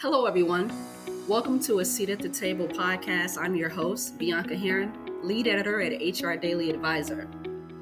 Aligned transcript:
Hello, 0.00 0.24
everyone. 0.24 0.72
Welcome 1.28 1.60
to 1.60 1.80
a 1.80 1.84
Seat 1.84 2.08
at 2.08 2.20
the 2.20 2.28
Table 2.30 2.66
podcast. 2.66 3.36
I'm 3.38 3.54
your 3.54 3.68
host, 3.68 4.16
Bianca 4.16 4.56
Heron, 4.56 4.94
lead 5.22 5.46
editor 5.46 5.82
at 5.82 5.92
HR 5.92 6.36
Daily 6.36 6.70
Advisor. 6.70 7.28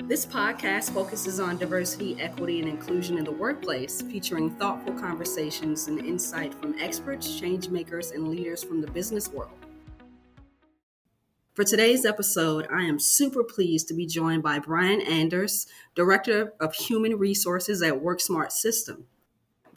This 0.02 0.26
podcast 0.26 0.90
focuses 0.90 1.38
on 1.38 1.58
diversity, 1.58 2.20
equity, 2.20 2.58
and 2.58 2.68
inclusion 2.68 3.18
in 3.18 3.24
the 3.24 3.30
workplace, 3.30 4.02
featuring 4.02 4.50
thoughtful 4.56 4.94
conversations 4.94 5.86
and 5.86 6.00
insight 6.00 6.52
from 6.54 6.76
experts, 6.80 7.38
change 7.38 7.68
makers, 7.68 8.10
and 8.10 8.26
leaders 8.26 8.64
from 8.64 8.80
the 8.80 8.90
business 8.90 9.28
world. 9.28 9.52
For 11.54 11.62
today's 11.62 12.04
episode, 12.04 12.66
I 12.68 12.82
am 12.82 12.98
super 12.98 13.44
pleased 13.44 13.86
to 13.88 13.94
be 13.94 14.06
joined 14.06 14.42
by 14.42 14.58
Brian 14.58 15.02
Anders, 15.02 15.68
Director 15.94 16.52
of 16.58 16.74
Human 16.74 17.16
Resources 17.16 17.80
at 17.80 17.94
WorkSmart 17.94 18.50
System. 18.50 19.06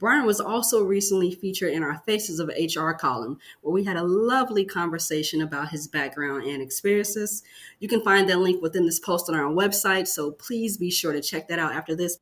Brian 0.02 0.25
was 0.25 0.41
also 0.41 0.83
recently 0.83 1.29
featured 1.29 1.71
in 1.71 1.83
our 1.83 2.01
Faces 2.07 2.39
of 2.39 2.47
HR 2.47 2.89
column, 2.89 3.37
where 3.61 3.71
we 3.71 3.83
had 3.83 3.97
a 3.97 4.04
lovely 4.04 4.65
conversation 4.65 5.43
about 5.43 5.69
his 5.69 5.87
background 5.87 6.43
and 6.43 6.60
experiences. 6.60 7.43
You 7.79 7.87
can 7.87 8.04
find 8.04 8.27
that 8.27 8.39
link 8.39 8.64
within 8.64 8.87
this 8.87 9.00
post 9.00 9.29
on 9.29 9.36
our 9.36 9.51
website, 9.51 10.07
so 10.07 10.32
please 10.32 10.75
be 10.75 10.89
sure 10.89 11.14
to 11.14 11.21
check 11.21 11.47
that 11.50 11.60
out 11.60 11.74
after 11.74 11.96
this. 11.96 12.18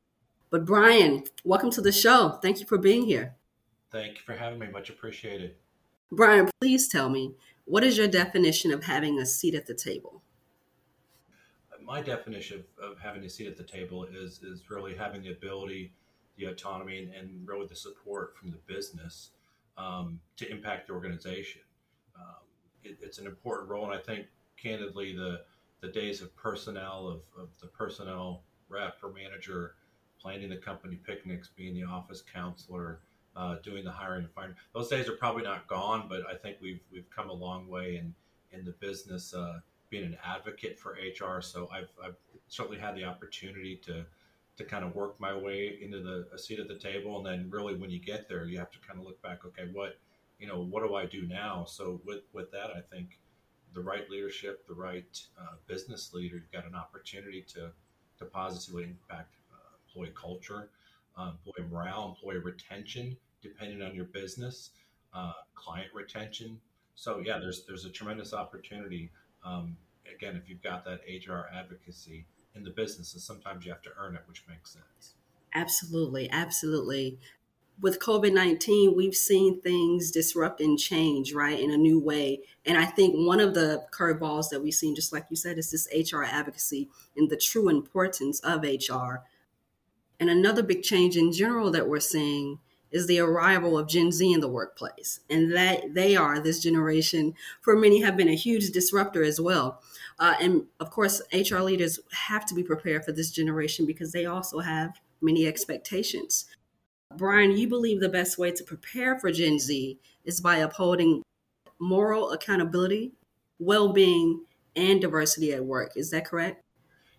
But 0.50 0.66
Brian, 0.66 1.24
welcome 1.42 1.70
to 1.70 1.80
the 1.80 1.90
show. 1.90 2.38
Thank 2.42 2.60
you 2.60 2.66
for 2.66 2.76
being 2.76 3.06
here. 3.06 3.36
Thank 3.90 4.16
you 4.16 4.24
for 4.26 4.34
having 4.34 4.58
me. 4.58 4.66
Much 4.68 4.90
appreciated. 4.90 5.54
Brian, 6.12 6.50
please 6.60 6.86
tell 6.86 7.08
me, 7.08 7.32
what 7.64 7.82
is 7.82 7.96
your 7.96 8.08
definition 8.08 8.74
of 8.74 8.84
having 8.84 9.18
a 9.18 9.24
seat 9.24 9.54
at 9.54 9.66
the 9.66 9.74
table? 9.74 10.20
My 11.82 12.02
definition 12.02 12.62
of, 12.78 12.92
of 12.92 12.98
having 12.98 13.24
a 13.24 13.28
seat 13.30 13.46
at 13.46 13.56
the 13.56 13.64
table 13.64 14.04
is 14.04 14.42
is 14.42 14.70
really 14.70 14.94
having 14.94 15.22
the 15.22 15.32
ability 15.32 15.94
the 16.40 16.46
autonomy 16.46 16.98
and, 16.98 17.14
and 17.14 17.46
really 17.46 17.66
the 17.66 17.76
support 17.76 18.36
from 18.36 18.50
the 18.50 18.58
business 18.66 19.30
um, 19.76 20.18
to 20.36 20.50
impact 20.50 20.88
the 20.88 20.92
organization. 20.92 21.60
Um, 22.16 22.42
it, 22.82 22.98
it's 23.02 23.18
an 23.18 23.26
important 23.26 23.68
role, 23.68 23.84
and 23.84 23.94
I 23.94 24.02
think 24.02 24.26
candidly 24.56 25.14
the 25.14 25.42
the 25.80 25.88
days 25.88 26.20
of 26.20 26.34
personnel 26.36 27.08
of, 27.08 27.42
of 27.42 27.48
the 27.60 27.66
personnel 27.66 28.42
rep 28.68 28.96
or 29.02 29.10
manager 29.10 29.76
planning 30.20 30.50
the 30.50 30.56
company 30.56 30.96
picnics, 30.96 31.48
being 31.56 31.72
the 31.72 31.82
office 31.82 32.22
counselor, 32.22 33.00
uh, 33.34 33.56
doing 33.62 33.82
the 33.82 33.90
hiring 33.90 34.24
and 34.24 34.32
firing. 34.34 34.54
Those 34.74 34.88
days 34.88 35.08
are 35.08 35.16
probably 35.16 35.42
not 35.42 35.66
gone, 35.68 36.04
but 36.08 36.20
I 36.30 36.36
think 36.36 36.58
we've 36.60 36.80
we've 36.92 37.08
come 37.14 37.30
a 37.30 37.34
long 37.34 37.68
way 37.68 37.96
in 37.96 38.14
in 38.52 38.64
the 38.64 38.72
business 38.72 39.32
uh, 39.34 39.60
being 39.90 40.04
an 40.04 40.16
advocate 40.24 40.78
for 40.78 40.92
HR. 40.92 41.40
So 41.40 41.68
I've, 41.72 41.90
I've 42.04 42.14
certainly 42.48 42.78
had 42.78 42.94
the 42.96 43.04
opportunity 43.04 43.76
to 43.84 44.04
to 44.60 44.66
kind 44.66 44.84
of 44.84 44.94
work 44.94 45.18
my 45.18 45.36
way 45.36 45.78
into 45.80 46.00
the 46.00 46.26
a 46.34 46.38
seat 46.38 46.60
at 46.60 46.68
the 46.68 46.78
table 46.78 47.16
and 47.16 47.26
then 47.26 47.50
really 47.50 47.74
when 47.74 47.90
you 47.90 47.98
get 47.98 48.28
there 48.28 48.44
you 48.44 48.58
have 48.58 48.70
to 48.70 48.78
kind 48.86 48.98
of 48.98 49.06
look 49.06 49.20
back 49.22 49.44
okay 49.44 49.68
what 49.72 49.98
you 50.38 50.46
know 50.46 50.62
what 50.62 50.86
do 50.86 50.94
i 50.94 51.04
do 51.04 51.26
now? 51.26 51.64
So 51.64 52.00
with 52.06 52.22
with 52.32 52.50
that 52.52 52.70
i 52.76 52.80
think 52.92 53.18
the 53.74 53.80
right 53.80 54.08
leadership 54.10 54.66
the 54.68 54.74
right 54.74 55.20
uh, 55.40 55.54
business 55.66 56.12
leader 56.12 56.36
you've 56.36 56.52
got 56.52 56.66
an 56.66 56.74
opportunity 56.74 57.42
to 57.54 57.70
to 58.18 58.24
positively 58.26 58.84
impact 58.84 59.34
uh, 59.52 59.76
employee 59.86 60.12
culture 60.14 60.68
uh, 61.18 61.32
employee 61.32 61.68
morale 61.70 62.14
employee 62.14 62.38
retention 62.38 63.16
depending 63.42 63.82
on 63.82 63.94
your 63.94 64.04
business 64.06 64.70
uh, 65.14 65.32
client 65.54 65.88
retention. 65.94 66.60
So 66.94 67.22
yeah 67.24 67.38
there's 67.38 67.64
there's 67.64 67.86
a 67.86 67.90
tremendous 67.90 68.34
opportunity. 68.34 69.10
Um, 69.44 69.76
again 70.14 70.36
if 70.36 70.48
you've 70.48 70.62
got 70.62 70.84
that 70.84 71.00
hr 71.26 71.46
advocacy 71.54 72.26
in 72.54 72.64
the 72.64 72.70
business, 72.70 73.12
and 73.12 73.22
sometimes 73.22 73.64
you 73.64 73.72
have 73.72 73.82
to 73.82 73.90
earn 73.98 74.14
it, 74.14 74.22
which 74.26 74.44
makes 74.48 74.72
sense. 74.72 75.14
Absolutely, 75.54 76.28
absolutely. 76.30 77.18
With 77.80 77.98
COVID 77.98 78.32
19, 78.32 78.94
we've 78.94 79.14
seen 79.14 79.60
things 79.60 80.10
disrupt 80.10 80.60
and 80.60 80.78
change, 80.78 81.32
right, 81.32 81.58
in 81.58 81.70
a 81.70 81.76
new 81.76 81.98
way. 81.98 82.40
And 82.66 82.76
I 82.76 82.84
think 82.84 83.14
one 83.14 83.40
of 83.40 83.54
the 83.54 83.84
curveballs 83.90 84.50
that 84.50 84.62
we've 84.62 84.74
seen, 84.74 84.94
just 84.94 85.12
like 85.12 85.26
you 85.30 85.36
said, 85.36 85.58
is 85.58 85.70
this 85.70 85.88
HR 85.94 86.22
advocacy 86.22 86.90
and 87.16 87.30
the 87.30 87.36
true 87.36 87.68
importance 87.68 88.40
of 88.40 88.62
HR. 88.62 89.22
And 90.18 90.28
another 90.28 90.62
big 90.62 90.82
change 90.82 91.16
in 91.16 91.32
general 91.32 91.70
that 91.70 91.88
we're 91.88 92.00
seeing 92.00 92.58
is 92.90 93.06
the 93.06 93.20
arrival 93.20 93.78
of 93.78 93.88
Gen 93.88 94.10
Z 94.10 94.32
in 94.32 94.40
the 94.40 94.48
workplace. 94.48 95.20
And 95.28 95.52
that 95.54 95.94
they 95.94 96.16
are, 96.16 96.40
this 96.40 96.60
generation, 96.62 97.34
for 97.60 97.76
many, 97.76 98.00
have 98.02 98.16
been 98.16 98.28
a 98.28 98.34
huge 98.34 98.70
disruptor 98.70 99.22
as 99.22 99.40
well. 99.40 99.82
Uh, 100.18 100.34
and 100.40 100.64
of 100.80 100.90
course, 100.90 101.22
HR 101.32 101.60
leaders 101.60 102.00
have 102.26 102.44
to 102.46 102.54
be 102.54 102.62
prepared 102.62 103.04
for 103.04 103.12
this 103.12 103.30
generation 103.30 103.86
because 103.86 104.12
they 104.12 104.26
also 104.26 104.60
have 104.60 105.00
many 105.20 105.46
expectations. 105.46 106.46
Brian, 107.16 107.56
you 107.56 107.68
believe 107.68 108.00
the 108.00 108.08
best 108.08 108.38
way 108.38 108.52
to 108.52 108.64
prepare 108.64 109.18
for 109.18 109.32
Gen 109.32 109.58
Z 109.58 109.98
is 110.24 110.40
by 110.40 110.58
upholding 110.58 111.22
moral 111.80 112.30
accountability, 112.30 113.12
well 113.58 113.92
being, 113.92 114.44
and 114.76 115.00
diversity 115.00 115.52
at 115.52 115.64
work. 115.64 115.92
Is 115.96 116.10
that 116.10 116.24
correct? 116.24 116.62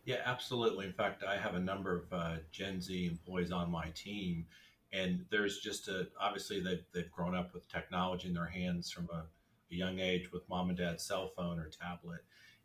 Yeah, 0.05 0.17
absolutely. 0.25 0.85
In 0.85 0.93
fact, 0.93 1.23
I 1.23 1.37
have 1.37 1.55
a 1.55 1.59
number 1.59 1.95
of 1.95 2.13
uh, 2.13 2.35
Gen 2.51 2.81
Z 2.81 3.05
employees 3.05 3.51
on 3.51 3.69
my 3.69 3.89
team 3.89 4.45
and 4.93 5.25
there's 5.29 5.59
just 5.59 5.87
a 5.87 6.07
obviously 6.19 6.59
they've, 6.59 6.83
they've 6.93 7.11
grown 7.11 7.35
up 7.35 7.53
with 7.53 7.69
technology 7.69 8.27
in 8.27 8.33
their 8.33 8.47
hands 8.47 8.91
from 8.91 9.07
a, 9.13 9.23
a, 9.71 9.75
young 9.75 9.99
age 9.99 10.31
with 10.31 10.47
mom 10.49 10.69
and 10.69 10.77
dad's 10.77 11.03
cell 11.03 11.31
phone 11.35 11.59
or 11.59 11.69
tablet. 11.69 12.19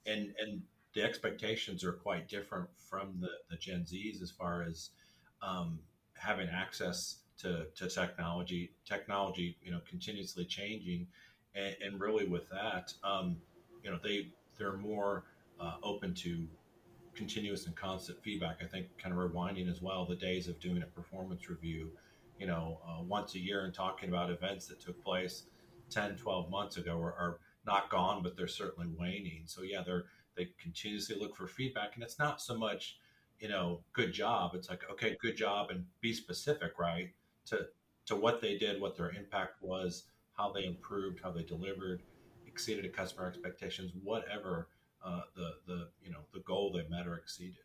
And 0.07 0.35
and 0.41 0.63
the 0.95 1.03
expectations 1.03 1.85
are 1.85 1.93
quite 1.93 2.29
different 2.29 2.69
from 2.79 3.19
the, 3.21 3.29
the 3.51 3.57
gen 3.57 3.87
z's 3.87 4.23
as 4.23 4.31
far 4.31 4.63
as 4.63 4.91
um, 5.43 5.79
having 6.15 6.49
access 6.49 7.19
to, 7.39 7.67
to 7.77 7.89
technology 7.89 8.73
technology 8.85 9.57
you 9.63 9.71
know 9.71 9.81
continuously 9.89 10.45
changing. 10.45 11.07
And, 11.55 11.77
and 11.83 12.01
really 12.01 12.27
with 12.27 12.49
that 12.51 12.93
um, 13.05 13.37
you 13.83 13.91
know 13.91 13.99
they 14.03 14.29
they're 14.59 14.77
more 14.77 15.25
uh, 15.61 15.75
open 15.83 16.13
to 16.15 16.47
continuous 17.15 17.67
and 17.67 17.75
constant 17.75 18.23
feedback. 18.23 18.59
I 18.63 18.67
think 18.67 18.89
kind 18.99 19.17
of 19.17 19.19
rewinding 19.21 19.71
as 19.71 19.81
well 19.81 20.05
the 20.05 20.17
days 20.17 20.49
of 20.49 20.61
doing 20.61 20.83
a 20.83 20.87
performance 20.87 21.49
review 21.49 21.91
you 22.39 22.47
know, 22.47 22.81
uh, 22.87 23.03
once 23.03 23.35
a 23.35 23.39
year 23.39 23.65
and 23.65 23.75
talking 23.75 24.09
about 24.09 24.31
events 24.31 24.67
that 24.67 24.81
took 24.81 25.03
place 25.03 25.45
10, 25.91 26.17
12 26.17 26.51
months 26.51 26.77
ago 26.77 26.99
are, 26.99 27.13
are, 27.13 27.39
not 27.67 27.91
gone, 27.91 28.23
but 28.23 28.37
they're 28.37 28.47
certainly 28.47 28.89
waning. 28.97 29.43
So 29.47 29.63
yeah, 29.63 29.83
they're, 29.85 30.05
they 30.37 30.49
continuously 30.63 31.17
look 31.19 31.35
for 31.35 31.47
feedback 31.47 31.95
and 31.95 32.03
it's 32.05 32.19
not 32.19 32.41
so 32.41 32.57
much, 32.57 32.99
you 33.41 33.49
know, 33.49 33.81
good 33.93 34.13
job. 34.13 34.53
It's 34.55 34.71
like, 34.71 34.83
okay, 34.91 35.17
good 35.21 35.37
job 35.37 35.71
and 35.71 35.85
be 36.01 36.13
specific, 36.13 36.79
right? 36.79 37.11
To, 37.47 37.67
to 38.07 38.17
what 38.17 38.41
they 38.41 38.57
did, 38.57 38.81
what 38.81 38.97
their 38.97 39.11
impact 39.11 39.63
was, 39.63 40.05
how 40.37 40.53
they 40.53 40.65
improved, 40.65 41.21
how 41.23 41.33
they 41.33 41.43
delivered, 41.43 42.03
exceeded 42.47 42.85
a 42.85 42.89
customer 42.89 43.27
expectations, 43.27 43.91
whatever 44.03 44.69
uh, 45.05 45.23
the, 45.35 45.55
the, 45.67 45.89
you 46.03 46.11
know, 46.11 46.21
the 46.33 46.41
goal 46.41 46.73
they 46.73 46.89
met 46.89 47.07
or 47.07 47.17
exceeded. 47.17 47.57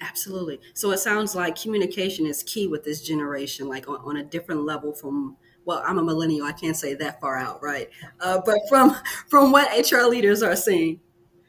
Absolutely. 0.00 0.60
So 0.74 0.90
it 0.90 0.98
sounds 0.98 1.34
like 1.34 1.60
communication 1.60 2.26
is 2.26 2.42
key 2.42 2.66
with 2.66 2.84
this 2.84 3.02
generation, 3.02 3.68
like 3.68 3.88
on, 3.88 3.96
on 4.04 4.16
a 4.16 4.24
different 4.24 4.64
level 4.64 4.92
from 4.92 5.36
well, 5.64 5.82
I'm 5.86 5.98
a 5.98 6.02
millennial. 6.02 6.46
I 6.46 6.52
can't 6.52 6.76
say 6.76 6.94
that 6.94 7.20
far 7.20 7.38
out, 7.38 7.62
right? 7.62 7.88
Uh, 8.20 8.40
but 8.44 8.58
from 8.68 8.96
from 9.28 9.52
what 9.52 9.70
HR 9.90 10.06
leaders 10.06 10.42
are 10.42 10.56
seeing. 10.56 11.00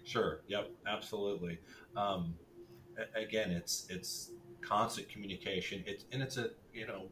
Sure. 0.05 0.41
Yep. 0.47 0.71
Absolutely. 0.87 1.59
Um, 1.95 2.35
again, 3.15 3.51
it's 3.51 3.87
it's 3.89 4.31
constant 4.61 5.09
communication. 5.09 5.83
It's 5.85 6.05
and 6.11 6.21
it's 6.21 6.37
a 6.37 6.51
you 6.73 6.87
know, 6.87 7.07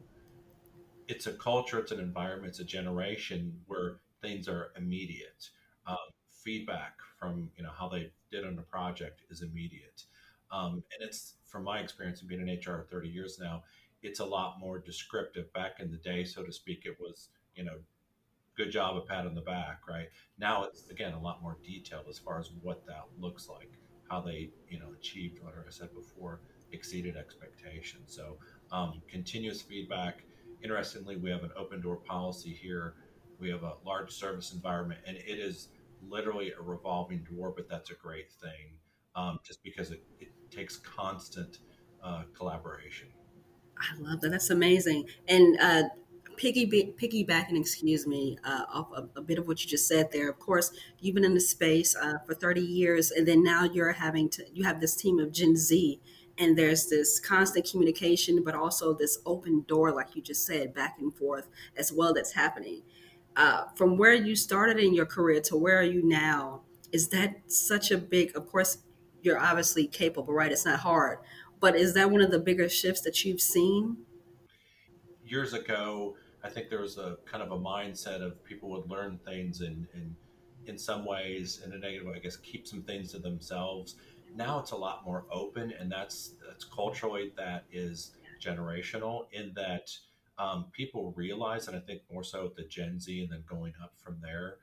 it's 1.08 1.26
a 1.26 1.32
culture. 1.32 1.78
It's 1.78 1.92
an 1.92 2.00
environment. 2.00 2.50
It's 2.50 2.60
a 2.60 2.64
generation 2.64 3.60
where 3.66 3.96
things 4.22 4.48
are 4.48 4.70
immediate. 4.76 5.50
Um, 5.86 5.96
feedback 6.42 6.94
from 7.18 7.50
you 7.56 7.64
know 7.64 7.70
how 7.76 7.88
they 7.88 8.10
did 8.30 8.46
on 8.46 8.58
a 8.58 8.62
project 8.62 9.22
is 9.30 9.42
immediate. 9.42 10.04
Um, 10.50 10.74
and 10.74 11.08
it's 11.08 11.34
from 11.46 11.64
my 11.64 11.80
experience 11.80 12.22
of 12.22 12.28
being 12.28 12.46
in 12.46 12.48
HR 12.48 12.86
30 12.90 13.08
years 13.08 13.38
now, 13.40 13.62
it's 14.02 14.20
a 14.20 14.24
lot 14.24 14.56
more 14.60 14.78
descriptive. 14.78 15.52
Back 15.52 15.80
in 15.80 15.90
the 15.90 15.96
day, 15.98 16.24
so 16.24 16.42
to 16.42 16.52
speak, 16.52 16.82
it 16.84 16.96
was, 17.00 17.30
you 17.54 17.64
know, 17.64 17.76
good 18.56 18.70
job, 18.70 18.96
a 18.96 19.00
pat 19.00 19.26
on 19.26 19.34
the 19.34 19.40
back, 19.40 19.80
right? 19.88 20.08
Now 20.38 20.64
it's, 20.64 20.88
again, 20.90 21.12
a 21.12 21.20
lot 21.20 21.42
more 21.42 21.58
detailed 21.64 22.06
as 22.08 22.18
far 22.18 22.38
as 22.38 22.50
what 22.62 22.86
that 22.86 23.04
looks 23.18 23.48
like, 23.48 23.70
how 24.10 24.20
they, 24.20 24.50
you 24.68 24.78
know, 24.78 24.92
achieved, 24.96 25.42
what 25.42 25.54
I 25.54 25.70
said 25.70 25.94
before, 25.94 26.40
exceeded 26.72 27.16
expectations. 27.16 28.14
So 28.14 28.38
um, 28.72 29.02
continuous 29.08 29.62
feedback. 29.62 30.24
Interestingly, 30.62 31.16
we 31.16 31.30
have 31.30 31.42
an 31.42 31.50
open 31.56 31.80
door 31.80 31.96
policy 31.96 32.50
here. 32.50 32.94
We 33.38 33.50
have 33.50 33.62
a 33.62 33.74
large 33.84 34.12
service 34.12 34.52
environment, 34.52 35.00
and 35.06 35.16
it 35.16 35.38
is 35.38 35.68
literally 36.08 36.52
a 36.58 36.62
revolving 36.62 37.26
door, 37.30 37.52
but 37.54 37.68
that's 37.68 37.90
a 37.90 37.94
great 37.94 38.30
thing 38.32 38.78
um, 39.16 39.38
just 39.44 39.62
because 39.62 39.90
it, 39.90 40.02
it 40.20 40.28
takes 40.54 40.76
constant 40.76 41.58
uh, 42.02 42.22
collaboration. 42.36 43.08
I 43.78 43.98
love 44.00 44.20
that. 44.20 44.30
That's 44.30 44.50
amazing. 44.50 45.08
And 45.28 45.58
uh, 45.60 45.82
piggy 46.36 46.66
piggybacking, 46.66 47.58
excuse 47.58 48.06
me, 48.06 48.38
uh, 48.44 48.64
off 48.72 48.88
a, 48.96 49.08
a, 49.18 49.22
bit 49.22 49.38
of 49.38 49.46
what 49.46 49.62
you 49.62 49.68
just 49.68 49.88
said 49.88 50.10
there. 50.12 50.28
Of 50.30 50.38
course, 50.38 50.70
you've 51.00 51.14
been 51.14 51.24
in 51.24 51.34
the 51.34 51.40
space 51.40 51.96
uh, 51.96 52.14
for 52.26 52.34
30 52.34 52.60
years, 52.60 53.10
and 53.10 53.26
then 53.26 53.42
now 53.42 53.64
you're 53.64 53.92
having 53.92 54.28
to. 54.30 54.44
You 54.52 54.64
have 54.64 54.80
this 54.80 54.96
team 54.96 55.18
of 55.18 55.32
Gen 55.32 55.56
Z, 55.56 56.00
and 56.38 56.56
there's 56.56 56.86
this 56.88 57.20
constant 57.20 57.68
communication, 57.70 58.42
but 58.44 58.54
also 58.54 58.94
this 58.94 59.18
open 59.26 59.64
door, 59.68 59.92
like 59.92 60.14
you 60.14 60.22
just 60.22 60.46
said, 60.46 60.74
back 60.74 60.96
and 61.00 61.14
forth 61.14 61.48
as 61.76 61.92
well. 61.92 62.14
That's 62.14 62.32
happening. 62.32 62.82
uh, 63.36 63.64
from 63.74 63.98
where 63.98 64.14
you 64.14 64.36
started 64.36 64.78
in 64.78 64.94
your 64.94 65.06
career 65.06 65.40
to 65.40 65.56
where 65.56 65.78
are 65.78 65.82
you 65.82 66.02
now? 66.04 66.62
Is 66.92 67.08
that 67.08 67.40
such 67.48 67.90
a 67.90 67.98
big? 67.98 68.36
Of 68.36 68.46
course, 68.46 68.78
you're 69.24 69.38
obviously 69.38 69.86
capable, 69.86 70.34
right? 70.34 70.52
It's 70.52 70.66
not 70.66 70.80
hard, 70.80 71.18
but 71.58 71.74
is 71.74 71.94
that 71.94 72.10
one 72.10 72.20
of 72.20 72.30
the 72.30 72.38
bigger 72.38 72.68
shifts 72.68 73.00
that 73.02 73.24
you've 73.24 73.40
seen? 73.40 73.96
Years 75.24 75.54
ago, 75.54 76.16
I 76.44 76.50
think 76.50 76.68
there 76.68 76.82
was 76.82 76.98
a 76.98 77.16
kind 77.24 77.42
of 77.42 77.50
a 77.50 77.58
mindset 77.58 78.20
of 78.20 78.44
people 78.44 78.68
would 78.70 78.88
learn 78.90 79.18
things 79.24 79.62
and, 79.62 79.86
and 79.94 80.14
in 80.66 80.78
some 80.78 81.04
ways, 81.04 81.62
in 81.64 81.72
a 81.72 81.78
negative 81.78 82.06
way, 82.06 82.14
I 82.16 82.18
guess, 82.18 82.36
keep 82.36 82.66
some 82.66 82.82
things 82.82 83.12
to 83.12 83.18
themselves. 83.18 83.96
Now 84.34 84.58
it's 84.58 84.72
a 84.72 84.76
lot 84.76 85.04
more 85.04 85.24
open, 85.30 85.72
and 85.78 85.90
that's 85.90 86.34
that's 86.46 86.64
culturally 86.64 87.32
that 87.36 87.64
is 87.72 88.12
generational 88.42 89.26
in 89.32 89.52
that 89.54 89.90
um, 90.38 90.66
people 90.72 91.12
realize, 91.16 91.68
and 91.68 91.76
I 91.76 91.80
think 91.80 92.02
more 92.10 92.24
so 92.24 92.52
the 92.56 92.64
Gen 92.64 92.98
Z 92.98 93.22
and 93.22 93.30
then 93.30 93.44
going 93.48 93.72
up 93.82 93.92
from 94.02 94.18
there, 94.22 94.56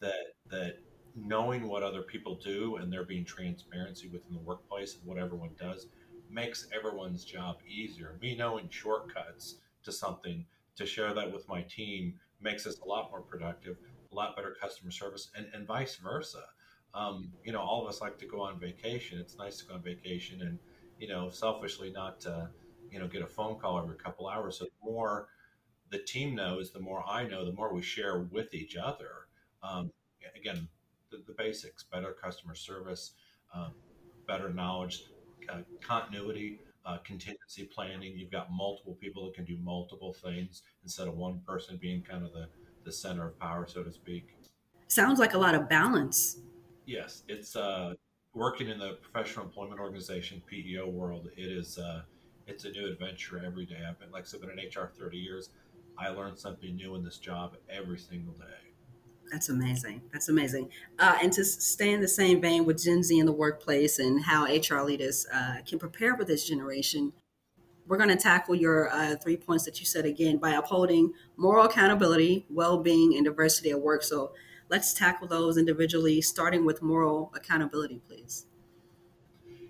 that 0.00 0.34
that 0.50 0.78
knowing 1.14 1.68
what 1.68 1.82
other 1.82 2.02
people 2.02 2.34
do 2.42 2.76
and 2.76 2.92
there 2.92 3.04
being 3.04 3.24
transparency 3.24 4.08
within 4.08 4.34
the 4.34 4.40
workplace 4.40 4.96
and 4.96 5.06
what 5.06 5.18
everyone 5.18 5.50
does 5.58 5.86
makes 6.30 6.66
everyone's 6.76 7.24
job 7.24 7.56
easier. 7.68 8.18
Me 8.20 8.36
knowing 8.36 8.68
shortcuts 8.68 9.56
to 9.84 9.92
something 9.92 10.44
to 10.76 10.84
share 10.84 11.14
that 11.14 11.32
with 11.32 11.48
my 11.48 11.62
team 11.62 12.14
makes 12.40 12.66
us 12.66 12.80
a 12.80 12.84
lot 12.84 13.10
more 13.10 13.20
productive, 13.20 13.76
a 14.10 14.14
lot 14.14 14.34
better 14.34 14.56
customer 14.60 14.90
service, 14.90 15.30
and, 15.36 15.46
and 15.54 15.66
vice 15.66 15.96
versa. 15.96 16.42
Um, 16.94 17.32
you 17.44 17.52
know, 17.52 17.60
all 17.60 17.82
of 17.82 17.88
us 17.88 18.00
like 18.00 18.18
to 18.18 18.26
go 18.26 18.40
on 18.40 18.58
vacation. 18.58 19.18
It's 19.18 19.36
nice 19.36 19.58
to 19.58 19.66
go 19.66 19.74
on 19.74 19.82
vacation 19.82 20.42
and, 20.42 20.58
you 20.98 21.08
know, 21.08 21.30
selfishly 21.30 21.90
not, 21.90 22.24
uh, 22.26 22.46
you 22.90 22.98
know, 22.98 23.06
get 23.08 23.22
a 23.22 23.26
phone 23.26 23.58
call 23.58 23.78
every 23.78 23.96
couple 23.96 24.28
hours. 24.28 24.58
So 24.58 24.64
the 24.64 24.70
more 24.82 25.28
the 25.90 25.98
team 25.98 26.34
knows, 26.34 26.72
the 26.72 26.80
more 26.80 27.04
I 27.08 27.26
know, 27.26 27.44
the 27.44 27.52
more 27.52 27.72
we 27.72 27.82
share 27.82 28.20
with 28.30 28.54
each 28.54 28.76
other. 28.76 29.26
Um, 29.62 29.92
again, 30.36 30.68
the, 31.14 31.32
the, 31.32 31.34
basics, 31.36 31.84
better 31.84 32.12
customer 32.12 32.54
service, 32.54 33.12
um, 33.54 33.72
better 34.26 34.52
knowledge, 34.52 35.04
uh, 35.48 35.60
continuity, 35.80 36.60
uh, 36.86 36.98
contingency 37.04 37.64
planning. 37.64 38.16
You've 38.16 38.30
got 38.30 38.52
multiple 38.52 38.94
people 39.00 39.26
that 39.26 39.34
can 39.34 39.44
do 39.44 39.56
multiple 39.62 40.12
things 40.12 40.62
instead 40.82 41.08
of 41.08 41.16
one 41.16 41.40
person 41.46 41.78
being 41.80 42.02
kind 42.02 42.24
of 42.24 42.32
the, 42.32 42.48
the 42.84 42.92
center 42.92 43.26
of 43.26 43.38
power, 43.38 43.66
so 43.66 43.82
to 43.82 43.92
speak. 43.92 44.36
Sounds 44.88 45.18
like 45.18 45.34
a 45.34 45.38
lot 45.38 45.54
of 45.54 45.68
balance. 45.68 46.38
Yes, 46.86 47.22
it's 47.28 47.56
uh, 47.56 47.94
working 48.34 48.68
in 48.68 48.78
the 48.78 48.98
professional 49.02 49.46
employment 49.46 49.80
organization 49.80 50.42
PEO 50.46 50.88
world. 50.88 51.28
It 51.36 51.50
is 51.50 51.78
uh, 51.78 52.02
it's 52.46 52.64
a 52.64 52.70
new 52.70 52.86
adventure 52.86 53.42
every 53.44 53.64
day. 53.64 53.78
I've 53.88 53.98
been 53.98 54.10
like 54.10 54.26
I've 54.32 54.40
been 54.40 54.50
in 54.50 54.58
HR 54.58 54.92
thirty 54.98 55.16
years. 55.16 55.50
I 55.98 56.08
learn 56.08 56.36
something 56.36 56.76
new 56.76 56.94
in 56.96 57.04
this 57.04 57.18
job 57.18 57.56
every 57.70 57.98
single 57.98 58.34
day. 58.34 58.63
That's 59.34 59.48
amazing. 59.48 60.00
That's 60.12 60.28
amazing. 60.28 60.68
Uh, 60.96 61.18
and 61.20 61.32
to 61.32 61.44
stay 61.44 61.92
in 61.92 62.00
the 62.00 62.06
same 62.06 62.40
vein 62.40 62.64
with 62.64 62.80
Gen 62.80 63.02
Z 63.02 63.18
in 63.18 63.26
the 63.26 63.32
workplace 63.32 63.98
and 63.98 64.22
how 64.22 64.44
HR 64.44 64.82
leaders 64.82 65.26
uh, 65.34 65.56
can 65.66 65.80
prepare 65.80 66.16
for 66.16 66.24
this 66.24 66.46
generation, 66.46 67.12
we're 67.88 67.96
going 67.96 68.10
to 68.10 68.16
tackle 68.16 68.54
your 68.54 68.90
uh, 68.90 69.16
three 69.16 69.36
points 69.36 69.64
that 69.64 69.80
you 69.80 69.86
said 69.86 70.06
again 70.06 70.36
by 70.36 70.50
upholding 70.50 71.12
moral 71.36 71.64
accountability, 71.64 72.46
well 72.48 72.78
being, 72.78 73.16
and 73.16 73.24
diversity 73.24 73.72
at 73.72 73.80
work. 73.80 74.04
So 74.04 74.34
let's 74.70 74.94
tackle 74.94 75.26
those 75.26 75.58
individually, 75.58 76.20
starting 76.20 76.64
with 76.64 76.80
moral 76.80 77.32
accountability, 77.34 78.00
please. 78.06 78.46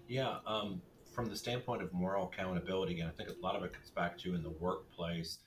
Yeah. 0.07 0.41
Um, 0.47 0.83
from 1.15 1.31
the 1.31 1.37
standpoint 1.37 1.81
of 1.81 1.91
moral 1.95 2.27
accountability, 2.27 2.93
again, 2.93 3.07
I 3.09 3.17
think 3.17 3.31
a 3.31 3.43
lot 3.43 3.57
of 3.57 3.63
it 3.63 3.73
comes 3.73 3.89
back 3.89 4.19
to 4.19 4.35
in 4.35 4.43
the 4.43 4.51
workplace 4.51 5.39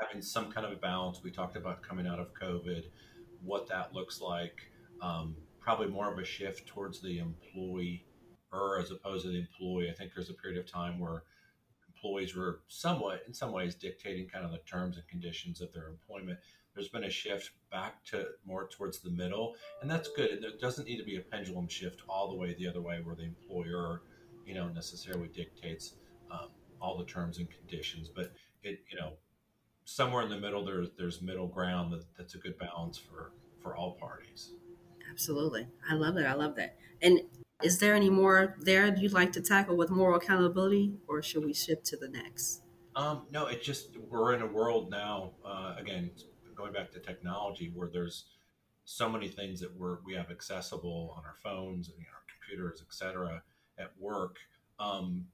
having 0.00 0.22
some 0.22 0.52
kind 0.52 0.66
of 0.66 0.72
a 0.72 0.76
balance. 0.76 1.22
We 1.22 1.30
talked 1.30 1.56
about 1.56 1.82
coming 1.82 2.06
out 2.06 2.18
of 2.18 2.28
COVID 2.34 2.84
what 3.44 3.68
that 3.68 3.94
looks 3.94 4.20
like. 4.20 4.70
Um, 5.00 5.36
probably 5.60 5.88
more 5.88 6.12
of 6.12 6.18
a 6.18 6.24
shift 6.24 6.66
towards 6.66 7.00
the 7.00 7.18
employee 7.18 8.04
or 8.52 8.78
as 8.78 8.90
opposed 8.90 9.24
to 9.24 9.30
the 9.30 9.38
employee. 9.38 9.90
I 9.90 9.94
think 9.94 10.12
there's 10.14 10.30
a 10.30 10.34
period 10.34 10.58
of 10.58 10.70
time 10.70 10.98
where 10.98 11.22
employees 11.88 12.36
were 12.36 12.60
somewhat, 12.68 13.22
in 13.26 13.32
some 13.32 13.52
ways, 13.52 13.74
dictating 13.74 14.28
kind 14.28 14.44
of 14.44 14.50
the 14.50 14.58
terms 14.58 14.96
and 14.96 15.06
conditions 15.08 15.60
of 15.60 15.72
their 15.72 15.88
employment. 15.88 16.38
There's 16.74 16.88
been 16.88 17.04
a 17.04 17.10
shift 17.10 17.50
back 17.70 18.04
to 18.06 18.26
more 18.44 18.68
towards 18.68 19.00
the 19.00 19.10
middle, 19.10 19.54
and 19.80 19.90
that's 19.90 20.08
good. 20.16 20.30
And 20.30 20.42
there 20.42 20.50
doesn't 20.60 20.86
need 20.86 20.98
to 20.98 21.04
be 21.04 21.16
a 21.16 21.20
pendulum 21.20 21.68
shift 21.68 22.02
all 22.08 22.30
the 22.30 22.36
way 22.36 22.54
the 22.58 22.68
other 22.68 22.80
way, 22.80 23.00
where 23.02 23.14
the 23.14 23.24
employer, 23.24 24.02
you 24.46 24.54
know, 24.54 24.68
necessarily 24.68 25.28
dictates 25.28 25.94
um, 26.30 26.48
all 26.80 26.98
the 26.98 27.04
terms 27.04 27.38
and 27.38 27.48
conditions. 27.50 28.08
But 28.08 28.32
it, 28.62 28.80
you 28.90 28.98
know, 28.98 29.12
somewhere 29.84 30.22
in 30.22 30.30
the 30.30 30.38
middle 30.38 30.64
there's 30.64 30.88
there's 30.96 31.20
middle 31.22 31.46
ground 31.46 31.92
that, 31.92 32.04
that's 32.16 32.34
a 32.34 32.38
good 32.38 32.58
balance 32.58 32.98
for 32.98 33.32
for 33.62 33.76
all 33.76 33.92
parties. 33.92 34.52
Absolutely. 35.10 35.68
I 35.88 35.94
love 35.94 36.14
that 36.14 36.26
i 36.26 36.34
love 36.34 36.56
that. 36.56 36.76
And 37.00 37.20
is 37.62 37.78
there 37.78 37.94
any 37.94 38.10
more 38.10 38.56
there 38.60 38.94
you'd 38.96 39.12
like 39.12 39.32
to 39.32 39.40
tackle 39.40 39.76
with 39.76 39.90
moral 39.90 40.16
accountability 40.16 40.94
or 41.06 41.22
should 41.22 41.44
we 41.44 41.54
shift 41.54 41.84
to 41.86 41.96
the 41.96 42.08
next? 42.08 42.62
Um, 42.96 43.26
no 43.30 43.46
it 43.46 43.62
just 43.62 43.96
we're 44.08 44.34
in 44.34 44.42
a 44.42 44.46
world 44.46 44.90
now 44.90 45.32
uh, 45.44 45.74
again 45.78 46.10
going 46.54 46.72
back 46.72 46.92
to 46.92 46.98
technology 46.98 47.72
where 47.74 47.88
there's 47.88 48.26
so 48.84 49.08
many 49.08 49.28
things 49.28 49.60
that 49.60 49.74
we're 49.76 49.98
we 50.04 50.14
have 50.14 50.30
accessible 50.30 51.14
on 51.16 51.24
our 51.24 51.36
phones 51.42 51.88
and 51.88 51.98
you 51.98 52.04
know, 52.04 52.10
our 52.14 52.24
computers 52.40 52.82
etc 52.86 53.42
at 53.78 53.90
work. 53.98 54.36
Um, 54.78 55.26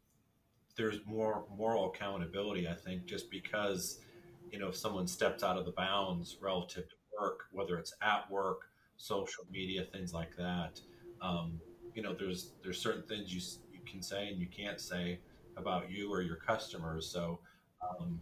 there's 0.76 1.00
more 1.04 1.44
moral 1.54 1.90
accountability 1.90 2.68
i 2.68 2.72
think 2.72 3.04
just 3.04 3.30
because 3.30 3.98
you 4.50 4.58
know, 4.58 4.68
if 4.68 4.76
someone 4.76 5.06
steps 5.06 5.42
out 5.42 5.56
of 5.56 5.64
the 5.64 5.72
bounds 5.72 6.38
relative 6.40 6.88
to 6.88 6.94
work, 7.20 7.40
whether 7.52 7.78
it's 7.78 7.94
at 8.02 8.30
work, 8.30 8.62
social 8.96 9.44
media, 9.50 9.84
things 9.92 10.12
like 10.12 10.36
that. 10.36 10.80
Um, 11.22 11.60
you 11.94 12.02
know, 12.02 12.14
there's 12.14 12.52
there's 12.62 12.80
certain 12.80 13.02
things 13.02 13.32
you 13.32 13.40
you 13.72 13.80
can 13.90 14.02
say 14.02 14.28
and 14.28 14.38
you 14.38 14.46
can't 14.46 14.80
say 14.80 15.20
about 15.56 15.90
you 15.90 16.12
or 16.12 16.22
your 16.22 16.36
customers. 16.36 17.10
So, 17.10 17.40
um, 17.82 18.20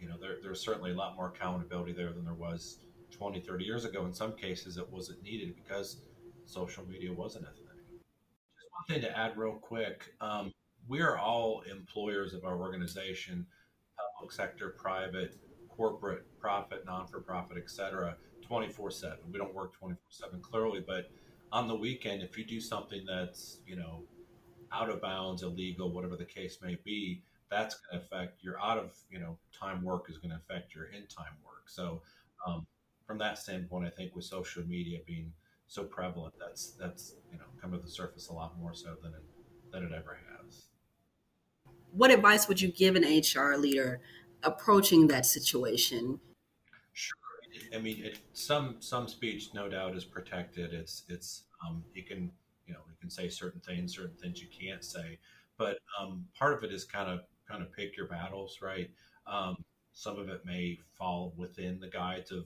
you 0.00 0.08
know, 0.08 0.16
there, 0.20 0.36
there's 0.42 0.60
certainly 0.60 0.92
a 0.92 0.94
lot 0.94 1.16
more 1.16 1.28
accountability 1.28 1.92
there 1.92 2.12
than 2.12 2.24
there 2.24 2.34
was 2.34 2.80
20, 3.10 3.40
30 3.40 3.64
years 3.64 3.84
ago. 3.84 4.04
In 4.04 4.12
some 4.12 4.32
cases, 4.32 4.76
it 4.76 4.90
wasn't 4.90 5.22
needed 5.22 5.54
because 5.56 6.02
social 6.44 6.84
media 6.86 7.12
wasn't 7.12 7.44
a 7.44 7.48
thing. 7.48 7.64
Just 8.54 8.68
one 8.72 9.00
thing 9.00 9.00
to 9.00 9.18
add 9.18 9.36
real 9.36 9.54
quick. 9.54 10.14
Um, 10.20 10.52
we 10.88 11.00
are 11.00 11.18
all 11.18 11.62
employers 11.62 12.34
of 12.34 12.44
our 12.44 12.58
organization, 12.58 13.46
public 14.16 14.32
sector, 14.32 14.76
private 14.78 15.34
corporate, 15.76 16.24
profit, 16.40 16.84
non 16.86 17.06
for 17.06 17.20
profit, 17.20 17.56
et 17.58 17.70
cetera, 17.70 18.16
24 18.42 18.90
7. 18.90 19.18
We 19.30 19.38
don't 19.38 19.54
work 19.54 19.74
24 19.74 19.98
7 20.10 20.40
clearly, 20.40 20.84
but 20.86 21.10
on 21.52 21.68
the 21.68 21.74
weekend, 21.74 22.22
if 22.22 22.36
you 22.36 22.44
do 22.44 22.60
something 22.60 23.04
that's, 23.06 23.58
you 23.66 23.76
know, 23.76 24.02
out 24.72 24.90
of 24.90 25.00
bounds, 25.00 25.42
illegal, 25.42 25.90
whatever 25.90 26.16
the 26.16 26.24
case 26.24 26.58
may 26.62 26.76
be, 26.84 27.22
that's 27.50 27.76
going 27.76 28.00
to 28.00 28.04
affect 28.04 28.42
your 28.42 28.60
out 28.60 28.78
of, 28.78 28.96
you 29.10 29.18
know, 29.18 29.38
time 29.52 29.82
work 29.82 30.06
is 30.10 30.18
going 30.18 30.30
to 30.30 30.36
affect 30.36 30.74
your 30.74 30.86
in 30.86 31.06
time 31.06 31.34
work. 31.44 31.64
So, 31.66 32.02
um, 32.46 32.66
from 33.06 33.18
that 33.18 33.38
standpoint, 33.38 33.86
I 33.86 33.90
think 33.90 34.14
with 34.16 34.24
social 34.24 34.64
media 34.64 34.98
being 35.06 35.32
so 35.68 35.84
prevalent, 35.84 36.34
that's, 36.40 36.72
that's, 36.72 37.14
you 37.30 37.38
know, 37.38 37.44
come 37.60 37.72
to 37.72 37.78
the 37.78 37.88
surface 37.88 38.28
a 38.28 38.32
lot 38.32 38.58
more 38.58 38.74
so 38.74 38.96
than 39.02 39.12
it, 39.12 39.22
than 39.72 39.84
it 39.84 39.92
ever 39.92 40.18
has. 40.30 40.64
What 41.92 42.10
advice 42.10 42.48
would 42.48 42.60
you 42.60 42.68
give 42.68 42.96
an 42.96 43.04
HR 43.04 43.56
leader 43.56 44.00
approaching 44.42 45.06
that 45.08 45.26
situation? 45.26 46.20
Sure. 46.92 47.16
I 47.74 47.78
mean, 47.78 48.04
it, 48.04 48.18
some 48.32 48.76
some 48.80 49.08
speech, 49.08 49.50
no 49.54 49.68
doubt, 49.68 49.96
is 49.96 50.04
protected. 50.04 50.72
It's 50.72 51.02
it's 51.08 51.44
um, 51.66 51.82
you 51.94 52.02
can 52.02 52.30
you 52.66 52.74
know 52.74 52.80
you 52.88 52.96
can 53.00 53.10
say 53.10 53.28
certain 53.28 53.60
things, 53.60 53.94
certain 53.94 54.16
things 54.16 54.40
you 54.40 54.48
can't 54.48 54.84
say, 54.84 55.18
but 55.58 55.78
um, 56.00 56.26
part 56.38 56.54
of 56.54 56.64
it 56.64 56.72
is 56.72 56.84
kind 56.84 57.10
of 57.10 57.20
kind 57.48 57.62
of 57.62 57.72
pick 57.72 57.96
your 57.96 58.06
battles, 58.06 58.58
right? 58.62 58.90
Um, 59.26 59.56
some 59.92 60.18
of 60.18 60.28
it 60.28 60.44
may 60.44 60.78
fall 60.98 61.32
within 61.36 61.80
the 61.80 61.88
guides 61.88 62.30
of 62.30 62.44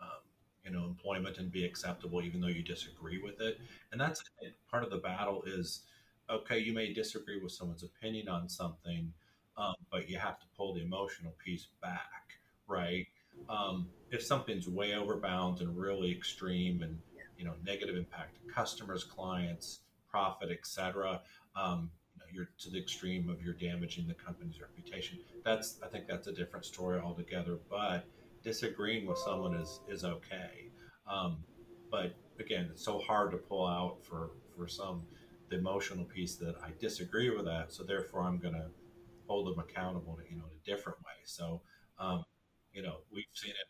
um, 0.00 0.20
you 0.64 0.70
know 0.70 0.84
employment 0.84 1.38
and 1.38 1.50
be 1.50 1.64
acceptable, 1.64 2.22
even 2.22 2.40
though 2.40 2.48
you 2.48 2.62
disagree 2.62 3.20
with 3.22 3.40
it, 3.40 3.58
and 3.92 4.00
that's 4.00 4.22
part 4.70 4.84
of 4.84 4.90
the 4.90 4.98
battle. 4.98 5.42
Is 5.46 5.82
okay, 6.28 6.58
you 6.58 6.72
may 6.72 6.92
disagree 6.92 7.40
with 7.40 7.52
someone's 7.52 7.82
opinion 7.82 8.28
on 8.28 8.48
something, 8.48 9.12
um, 9.56 9.74
but 9.90 10.08
you 10.08 10.18
have 10.18 10.38
to 10.40 10.46
pull 10.56 10.74
the 10.74 10.82
emotional 10.82 11.34
piece 11.44 11.68
back, 11.82 12.34
right? 12.66 13.06
Um, 13.48 13.88
if 14.10 14.22
something's 14.22 14.68
way 14.68 14.94
over 14.94 15.16
bounds 15.16 15.60
and 15.60 15.76
really 15.76 16.10
extreme 16.10 16.82
and 16.82 16.98
you 17.36 17.44
know 17.44 17.54
negative 17.64 17.96
impact 17.96 18.36
to 18.36 18.52
customers, 18.52 19.04
clients, 19.04 19.80
profit, 20.10 20.50
etc., 20.50 21.20
um, 21.56 21.90
you 22.14 22.20
know, 22.20 22.26
you're 22.32 22.48
to 22.58 22.70
the 22.70 22.78
extreme 22.78 23.28
of 23.28 23.42
you're 23.42 23.54
damaging 23.54 24.06
the 24.06 24.14
company's 24.14 24.60
reputation. 24.60 25.18
That's 25.44 25.78
I 25.82 25.88
think 25.88 26.06
that's 26.06 26.26
a 26.26 26.32
different 26.32 26.64
story 26.64 27.00
altogether. 27.00 27.58
But 27.68 28.06
disagreeing 28.42 29.06
with 29.06 29.18
someone 29.18 29.54
is 29.54 29.80
is 29.88 30.04
okay. 30.04 30.70
Um, 31.06 31.38
but 31.90 32.14
again, 32.38 32.68
it's 32.70 32.84
so 32.84 32.98
hard 32.98 33.30
to 33.32 33.36
pull 33.36 33.66
out 33.66 33.98
for 34.02 34.30
for 34.56 34.68
some 34.68 35.02
the 35.50 35.58
emotional 35.58 36.04
piece 36.04 36.36
that 36.36 36.54
I 36.62 36.70
disagree 36.78 37.30
with 37.30 37.44
that. 37.46 37.72
So 37.72 37.82
therefore, 37.82 38.22
I'm 38.22 38.38
going 38.38 38.54
to 38.54 38.66
hold 39.30 39.46
them 39.46 39.60
accountable, 39.60 40.16
to, 40.16 40.22
you 40.28 40.36
know, 40.36 40.44
in 40.50 40.58
a 40.58 40.76
different 40.76 40.98
way. 40.98 41.18
So, 41.24 41.62
um, 42.00 42.24
you 42.72 42.82
know, 42.82 42.96
we've 43.12 43.24
seen 43.32 43.52
it, 43.52 43.68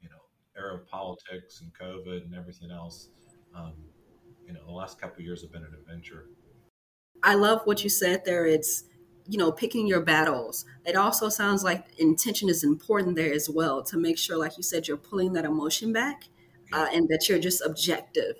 you 0.00 0.08
know, 0.08 0.22
era 0.56 0.76
of 0.76 0.88
politics 0.88 1.60
and 1.60 1.70
COVID 1.74 2.24
and 2.24 2.34
everything 2.34 2.70
else, 2.70 3.10
um, 3.54 3.74
you 4.46 4.54
know, 4.54 4.60
the 4.64 4.72
last 4.72 4.98
couple 4.98 5.22
years 5.22 5.42
have 5.42 5.52
been 5.52 5.64
an 5.64 5.74
adventure. 5.78 6.28
I 7.22 7.34
love 7.34 7.60
what 7.64 7.84
you 7.84 7.90
said 7.90 8.24
there. 8.24 8.46
It's 8.46 8.84
you 9.28 9.38
know 9.38 9.52
picking 9.52 9.86
your 9.86 10.00
battles. 10.00 10.64
It 10.86 10.96
also 10.96 11.28
sounds 11.28 11.62
like 11.62 11.84
intention 11.98 12.48
is 12.48 12.64
important 12.64 13.16
there 13.16 13.32
as 13.32 13.50
well 13.50 13.82
to 13.84 13.98
make 13.98 14.16
sure, 14.16 14.38
like 14.38 14.56
you 14.56 14.62
said, 14.62 14.88
you're 14.88 14.96
pulling 14.96 15.34
that 15.34 15.44
emotion 15.44 15.92
back 15.92 16.24
uh, 16.72 16.86
and 16.92 17.08
that 17.08 17.28
you're 17.28 17.38
just 17.38 17.60
objective. 17.60 18.36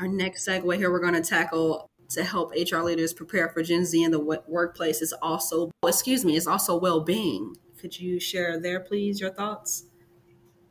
Our 0.00 0.08
next 0.08 0.46
segue 0.48 0.76
here, 0.76 0.90
we're 0.90 1.00
going 1.00 1.20
to 1.20 1.28
tackle 1.28 1.90
to 2.10 2.24
help 2.24 2.52
HR 2.52 2.78
leaders 2.78 3.12
prepare 3.12 3.48
for 3.48 3.62
Gen 3.62 3.84
Z 3.84 4.02
in 4.02 4.10
the 4.10 4.42
workplace 4.46 5.02
is 5.02 5.12
also, 5.22 5.70
excuse 5.86 6.24
me, 6.24 6.36
is 6.36 6.46
also 6.46 6.76
well-being. 6.76 7.56
Could 7.78 7.98
you 7.98 8.20
share 8.20 8.58
there, 8.58 8.80
please, 8.80 9.20
your 9.20 9.30
thoughts? 9.30 9.84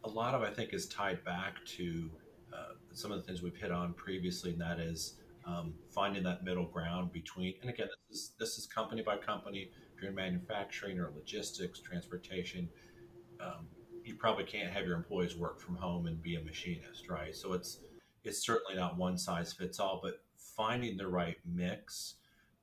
A 0.04 0.10
lot 0.10 0.34
of, 0.34 0.42
I 0.42 0.52
think, 0.52 0.74
is 0.74 0.88
tied 0.88 1.24
back 1.24 1.64
to 1.78 2.10
uh, 2.54 2.74
some 2.92 3.12
of 3.12 3.18
the 3.18 3.24
things 3.24 3.42
we've 3.42 3.56
hit 3.56 3.72
on 3.72 3.94
previously, 3.94 4.52
and 4.52 4.62
that 4.62 4.80
is 4.80 5.16
um, 5.46 5.74
finding 5.92 6.24
that 6.24 6.44
middle 6.44 6.66
ground 6.66 7.12
between. 7.12 7.54
And 7.62 7.70
again, 7.70 7.88
this 8.10 8.20
is 8.20 8.32
this 8.40 8.58
is 8.58 8.66
company 8.66 9.02
by 9.02 9.18
company. 9.18 9.70
If 9.96 10.02
you're 10.02 10.10
in 10.10 10.16
manufacturing 10.16 11.00
or 11.00 11.12
logistics, 11.16 11.80
transportation, 11.80 12.70
um, 13.40 13.68
you 14.04 14.16
probably 14.16 14.44
can't 14.44 14.72
have 14.72 14.86
your 14.86 14.96
employees 14.96 15.36
work 15.36 15.60
from 15.60 15.76
home 15.76 16.08
and 16.08 16.22
be 16.22 16.36
a 16.36 16.42
machinist, 16.42 17.10
right? 17.10 17.36
So 17.36 17.54
it's 17.54 17.80
it's 18.24 18.40
certainly 18.40 18.76
not 18.76 18.98
one 18.98 19.18
size 19.18 19.54
fits 19.54 19.80
all, 19.80 20.00
but 20.02 20.22
finding 20.56 20.98
the 20.98 21.08
right 21.08 21.38
mix 21.46 22.16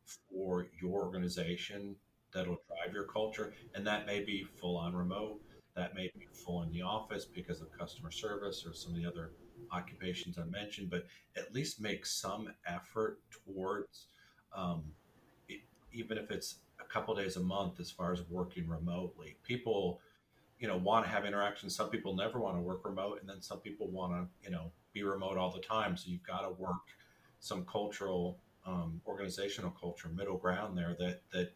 for 0.04 0.66
your 0.80 1.02
organization 1.02 1.97
that'll 2.32 2.59
drive 2.68 2.94
your 2.94 3.04
culture, 3.04 3.52
and 3.75 3.87
that 3.87 4.06
may 4.06 4.23
be 4.23 4.44
full 4.61 4.76
on 4.76 4.94
remote, 4.94 5.40
that 5.75 5.94
may 5.94 6.11
be 6.14 6.26
full 6.32 6.62
in 6.62 6.70
the 6.73 6.82
office 6.82 7.25
because 7.25 7.61
of 7.61 7.70
customer 7.76 8.11
service 8.11 8.64
or 8.66 8.73
some 8.73 8.92
of 8.92 8.99
the 8.99 9.06
other 9.06 9.32
occupations 9.73 10.38
I 10.38 10.44
mentioned, 10.44 10.90
but 10.90 11.06
at 11.37 11.54
least 11.54 11.80
make 11.80 12.06
some 12.06 12.52
effort 12.66 13.20
towards, 13.30 14.06
um, 14.54 14.82
it, 15.49 15.61
even 15.92 16.18
if 16.18 16.30
it's 16.30 16.56
a 16.80 16.85
couple 16.85 17.14
days 17.14 17.37
a 17.37 17.40
month, 17.40 17.78
as 17.80 17.90
far 17.90 18.12
as 18.12 18.23
working 18.28 18.68
remotely. 18.68 19.37
People, 19.42 20.00
you 20.59 20.66
know, 20.66 20.76
want 20.76 21.04
to 21.04 21.11
have 21.11 21.25
interactions. 21.25 21.76
Some 21.76 21.90
people 21.90 22.14
never 22.16 22.40
want 22.40 22.56
to 22.56 22.61
work 22.61 22.85
remote, 22.85 23.20
and 23.20 23.28
then 23.28 23.40
some 23.40 23.59
people 23.59 23.88
want 23.88 24.12
to, 24.12 24.26
you 24.42 24.50
know, 24.50 24.73
be 24.92 25.02
remote 25.02 25.38
all 25.38 25.52
the 25.52 25.61
time. 25.61 25.97
So 25.97 26.11
you've 26.11 26.26
got 26.26 26.40
to 26.40 26.50
work 26.50 26.75
some 27.40 27.64
cultural, 27.64 28.38
um, 28.66 29.00
organizational 29.06 29.70
culture, 29.73 30.09
middle 30.09 30.37
ground 30.37 30.76
there 30.78 30.94
that 30.99 31.23
that 31.32 31.52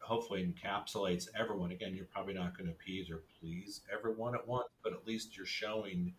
hopefully 0.00 0.44
encapsulates 0.44 1.28
everyone. 1.38 1.70
Again, 1.70 1.94
you're 1.94 2.04
probably 2.04 2.34
not 2.34 2.56
going 2.56 2.66
to 2.66 2.72
appease 2.72 3.10
or 3.10 3.22
please 3.40 3.80
everyone 3.92 4.34
at 4.34 4.46
once, 4.46 4.68
but 4.82 4.92
at 4.92 5.06
least 5.06 5.36
you're 5.36 5.46
showing 5.46 6.12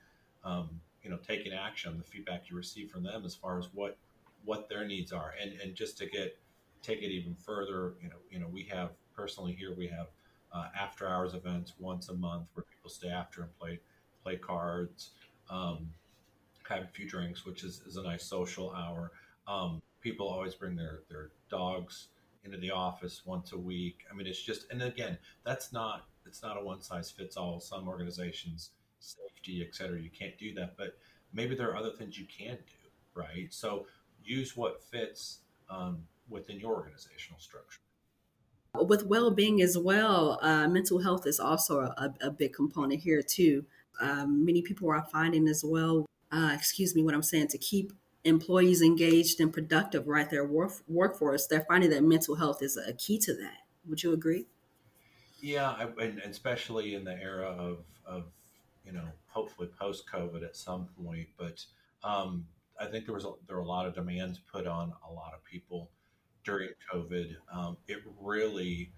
um, 0.43 0.81
you 1.05 1.11
know 1.11 1.17
taking 1.17 1.53
action 1.53 1.97
the 1.97 2.03
feedback 2.03 2.49
you 2.49 2.57
receive 2.57 2.89
from 2.89 3.03
them 3.03 3.23
as 3.23 3.35
far 3.35 3.59
as 3.59 3.67
what 3.73 3.97
what 4.43 4.67
their 4.67 4.85
needs 4.85 5.13
are 5.13 5.33
and 5.41 5.53
and 5.61 5.75
just 5.75 5.97
to 5.97 6.07
get 6.07 6.37
take 6.81 7.01
it 7.01 7.11
even 7.11 7.35
further 7.35 7.93
you 8.01 8.09
know 8.09 8.15
you 8.29 8.39
know 8.39 8.47
we 8.47 8.63
have 8.63 8.91
personally 9.15 9.53
here 9.53 9.73
we 9.77 9.87
have 9.87 10.07
uh, 10.53 10.65
after 10.79 11.07
hours 11.07 11.33
events 11.33 11.73
once 11.79 12.09
a 12.09 12.13
month 12.13 12.47
where 12.53 12.63
people 12.63 12.89
stay 12.89 13.09
after 13.09 13.43
and 13.43 13.59
play 13.59 13.79
play 14.23 14.35
cards 14.35 15.11
um, 15.49 15.87
have 16.67 16.83
a 16.83 16.87
few 16.87 17.07
drinks 17.07 17.45
which 17.45 17.63
is, 17.63 17.81
is 17.85 17.97
a 17.97 18.03
nice 18.03 18.23
social 18.23 18.73
hour 18.73 19.11
um, 19.47 19.81
people 20.01 20.27
always 20.27 20.55
bring 20.55 20.75
their 20.75 21.01
their 21.09 21.29
dogs 21.49 22.07
into 22.43 22.57
the 22.57 22.71
office 22.71 23.23
once 23.25 23.51
a 23.53 23.57
week 23.57 24.05
i 24.11 24.15
mean 24.15 24.27
it's 24.27 24.41
just 24.41 24.65
and 24.71 24.81
again 24.81 25.17
that's 25.43 25.71
not 25.73 26.05
it's 26.25 26.41
not 26.41 26.57
a 26.57 26.63
one 26.63 26.81
size 26.81 27.11
fits 27.11 27.37
all 27.37 27.59
some 27.59 27.87
organizations 27.87 28.71
safety, 29.05 29.65
et 29.67 29.75
cetera. 29.75 29.99
You 29.99 30.09
can't 30.09 30.37
do 30.37 30.53
that, 30.55 30.75
but 30.77 30.97
maybe 31.33 31.55
there 31.55 31.69
are 31.69 31.77
other 31.77 31.91
things 31.91 32.17
you 32.17 32.25
can 32.25 32.55
do, 32.55 32.89
right? 33.13 33.53
So 33.53 33.85
use 34.23 34.57
what 34.57 34.83
fits 34.83 35.39
um, 35.69 36.03
within 36.29 36.59
your 36.59 36.73
organizational 36.73 37.39
structure. 37.39 37.79
With 38.75 39.05
well-being 39.05 39.61
as 39.61 39.77
well, 39.77 40.37
uh, 40.41 40.67
mental 40.67 40.99
health 40.99 41.25
is 41.25 41.39
also 41.39 41.79
a, 41.79 42.13
a, 42.19 42.29
big 42.29 42.51
component 42.53 43.01
here 43.01 43.21
too. 43.21 43.65
Um, 44.01 44.43
many 44.43 44.61
people 44.61 44.91
are 44.91 45.05
finding 45.09 45.47
as 45.47 45.63
well. 45.65 46.05
Uh, 46.35 46.51
excuse 46.53 46.93
me, 46.95 47.01
what 47.01 47.13
I'm 47.13 47.23
saying 47.23 47.47
to 47.49 47.57
keep 47.57 47.93
employees 48.25 48.81
engaged 48.81 49.39
and 49.39 49.53
productive, 49.53 50.05
right? 50.05 50.29
Their 50.29 50.45
work, 50.45 50.73
workforce. 50.87 51.47
They're 51.47 51.65
finding 51.69 51.91
that 51.91 52.03
mental 52.03 52.35
health 52.35 52.61
is 52.61 52.75
a 52.75 52.91
key 52.91 53.17
to 53.19 53.33
that. 53.35 53.59
Would 53.87 54.03
you 54.03 54.11
agree? 54.11 54.47
Yeah, 55.39 55.69
I, 55.69 55.87
and 56.01 56.19
especially 56.19 56.95
in 56.95 57.05
the 57.05 57.13
era 57.13 57.45
of, 57.45 57.85
of 58.05 58.25
you 58.83 58.91
know, 58.91 59.05
hopefully 59.27 59.69
post 59.79 60.05
COVID 60.11 60.43
at 60.43 60.57
some 60.57 60.89
point. 61.01 61.27
But 61.37 61.63
um, 62.03 62.45
I 62.79 62.85
think 62.87 63.05
there 63.05 63.15
was 63.15 63.25
a, 63.25 63.31
there 63.47 63.55
were 63.55 63.63
a 63.63 63.67
lot 63.67 63.85
of 63.85 63.95
demands 63.95 64.41
put 64.51 64.67
on 64.67 64.91
a 65.09 65.13
lot 65.13 65.33
of 65.33 65.43
people 65.45 65.89
during 66.43 66.69
COVID. 66.91 67.35
Um, 67.53 67.77
it 67.87 67.99
really 68.19 68.91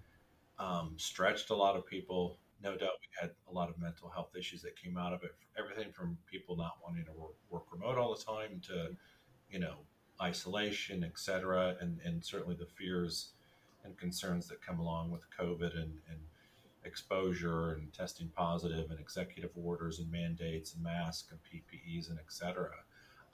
um, 0.58 0.94
stretched 0.96 1.50
a 1.50 1.54
lot 1.54 1.76
of 1.76 1.86
people. 1.86 2.38
No 2.62 2.76
doubt, 2.76 2.98
we 3.00 3.08
had 3.20 3.30
a 3.48 3.52
lot 3.52 3.68
of 3.68 3.78
mental 3.78 4.08
health 4.08 4.30
issues 4.36 4.62
that 4.62 4.76
came 4.76 4.96
out 4.96 5.12
of 5.12 5.22
it. 5.22 5.34
Everything 5.58 5.92
from 5.92 6.18
people 6.30 6.56
not 6.56 6.78
wanting 6.82 7.04
to 7.04 7.12
work, 7.12 7.34
work 7.50 7.64
remote 7.70 7.98
all 7.98 8.14
the 8.14 8.22
time 8.22 8.60
to, 8.66 8.96
you 9.50 9.60
know, 9.60 9.76
isolation, 10.20 11.04
et 11.04 11.18
cetera, 11.18 11.76
and 11.80 12.00
and 12.04 12.24
certainly 12.24 12.56
the 12.56 12.66
fears 12.66 13.32
and 13.84 13.96
concerns 13.96 14.48
that 14.48 14.60
come 14.60 14.80
along 14.80 15.10
with 15.10 15.22
COVID 15.38 15.74
and 15.74 15.92
and 16.10 16.18
exposure 16.84 17.72
and 17.72 17.92
testing 17.92 18.30
positive 18.34 18.90
and 18.90 18.98
executive 18.98 19.50
orders 19.54 19.98
and 19.98 20.10
mandates 20.10 20.74
and 20.74 20.82
masks 20.82 21.30
and 21.30 21.38
PPEs 21.44 22.08
and 22.10 22.18
et 22.18 22.32
cetera. 22.32 22.70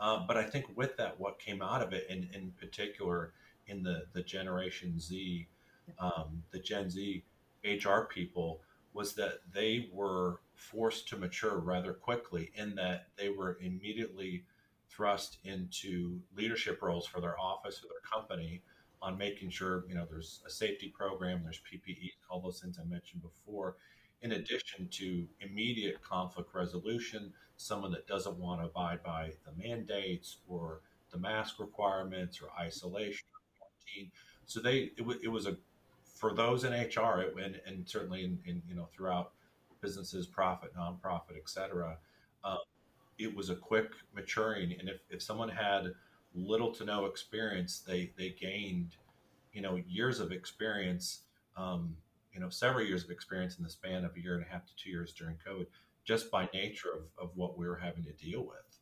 Um, 0.00 0.24
but 0.26 0.36
I 0.36 0.42
think 0.42 0.66
with 0.74 0.96
that, 0.96 1.18
what 1.18 1.38
came 1.38 1.62
out 1.62 1.80
of 1.80 1.92
it, 1.92 2.06
and 2.10 2.28
in 2.34 2.52
particular 2.58 3.32
in 3.66 3.82
the, 3.82 4.04
the 4.12 4.22
Generation 4.22 4.98
Z, 4.98 5.46
um, 5.98 6.42
the 6.50 6.58
Gen 6.58 6.90
Z 6.90 7.22
HR 7.64 8.00
people, 8.12 8.60
was 8.94 9.14
that 9.14 9.40
they 9.52 9.88
were 9.92 10.40
forced 10.54 11.08
to 11.08 11.16
mature 11.16 11.58
rather 11.58 11.92
quickly 11.92 12.50
in 12.54 12.74
that 12.76 13.08
they 13.18 13.28
were 13.28 13.58
immediately 13.60 14.44
thrust 14.88 15.38
into 15.44 16.20
leadership 16.36 16.80
roles 16.80 17.06
for 17.06 17.20
their 17.20 17.38
office 17.38 17.82
or 17.82 17.88
their 17.88 18.08
company 18.10 18.62
on 19.02 19.18
making 19.18 19.50
sure 19.50 19.84
you 19.88 19.94
know 19.94 20.06
there's 20.08 20.40
a 20.46 20.50
safety 20.50 20.88
program, 20.96 21.42
there's 21.42 21.60
PPE, 21.70 22.12
all 22.30 22.40
those 22.40 22.60
things 22.60 22.78
I 22.80 22.84
mentioned 22.84 23.22
before. 23.22 23.76
In 24.22 24.32
addition 24.32 24.88
to 24.92 25.26
immediate 25.40 26.02
conflict 26.02 26.54
resolution, 26.54 27.32
someone 27.56 27.92
that 27.92 28.06
doesn't 28.06 28.38
want 28.38 28.62
to 28.62 28.66
abide 28.66 29.02
by 29.02 29.32
the 29.44 29.52
mandates 29.62 30.38
or 30.48 30.80
the 31.10 31.18
mask 31.18 31.58
requirements 31.58 32.40
or 32.40 32.48
isolation 32.58 33.26
or 33.34 33.40
quarantine. 33.58 34.10
So 34.46 34.60
they 34.60 34.76
it, 34.96 34.98
w- 34.98 35.20
it 35.22 35.28
was 35.28 35.46
a 35.46 35.56
for 36.14 36.32
those 36.32 36.64
in 36.64 36.72
HR 36.72 37.32
and, 37.42 37.60
and 37.66 37.88
certainly 37.88 38.24
in, 38.24 38.38
in, 38.46 38.62
you 38.68 38.74
know 38.74 38.88
throughout 38.92 39.32
businesses, 39.80 40.26
profit, 40.26 40.74
nonprofit, 40.74 41.36
et 41.36 41.48
cetera. 41.48 41.98
Uh, 42.42 42.56
it 43.18 43.34
was 43.34 43.50
a 43.50 43.56
quick 43.56 43.90
maturing, 44.14 44.74
and 44.78 44.88
if, 44.88 45.00
if 45.10 45.22
someone 45.22 45.48
had 45.48 45.92
little 46.34 46.72
to 46.72 46.84
no 46.84 47.04
experience, 47.04 47.80
they 47.80 48.12
they 48.16 48.30
gained, 48.30 48.96
you 49.52 49.60
know, 49.60 49.76
years 49.86 50.20
of 50.20 50.32
experience, 50.32 51.22
um, 51.56 51.96
you 52.32 52.40
know, 52.40 52.48
several 52.48 52.84
years 52.84 53.04
of 53.04 53.10
experience 53.10 53.58
in 53.58 53.64
the 53.64 53.70
span 53.70 54.04
of 54.04 54.16
a 54.16 54.20
year 54.20 54.34
and 54.34 54.44
a 54.44 54.48
half 54.48 54.64
to 54.66 54.74
two 54.76 54.90
years 54.90 55.12
during 55.12 55.36
COVID, 55.46 55.66
just 56.04 56.30
by 56.30 56.48
nature 56.52 56.88
of, 56.92 57.24
of 57.24 57.36
what 57.36 57.58
we 57.58 57.66
were 57.66 57.76
having 57.76 58.04
to 58.04 58.12
deal 58.12 58.40
with. 58.40 58.78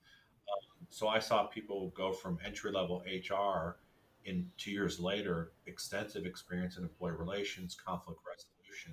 Um, 0.48 0.86
so 0.88 1.08
I 1.08 1.18
saw 1.18 1.44
people 1.46 1.92
go 1.96 2.12
from 2.12 2.38
entry 2.44 2.72
level 2.72 3.02
HR 3.06 3.76
in 4.24 4.50
two 4.56 4.70
years 4.70 5.00
later, 5.00 5.52
extensive 5.66 6.26
experience 6.26 6.76
in 6.76 6.84
employee 6.84 7.12
relations, 7.12 7.74
conflict 7.74 8.20
resolution, 8.26 8.92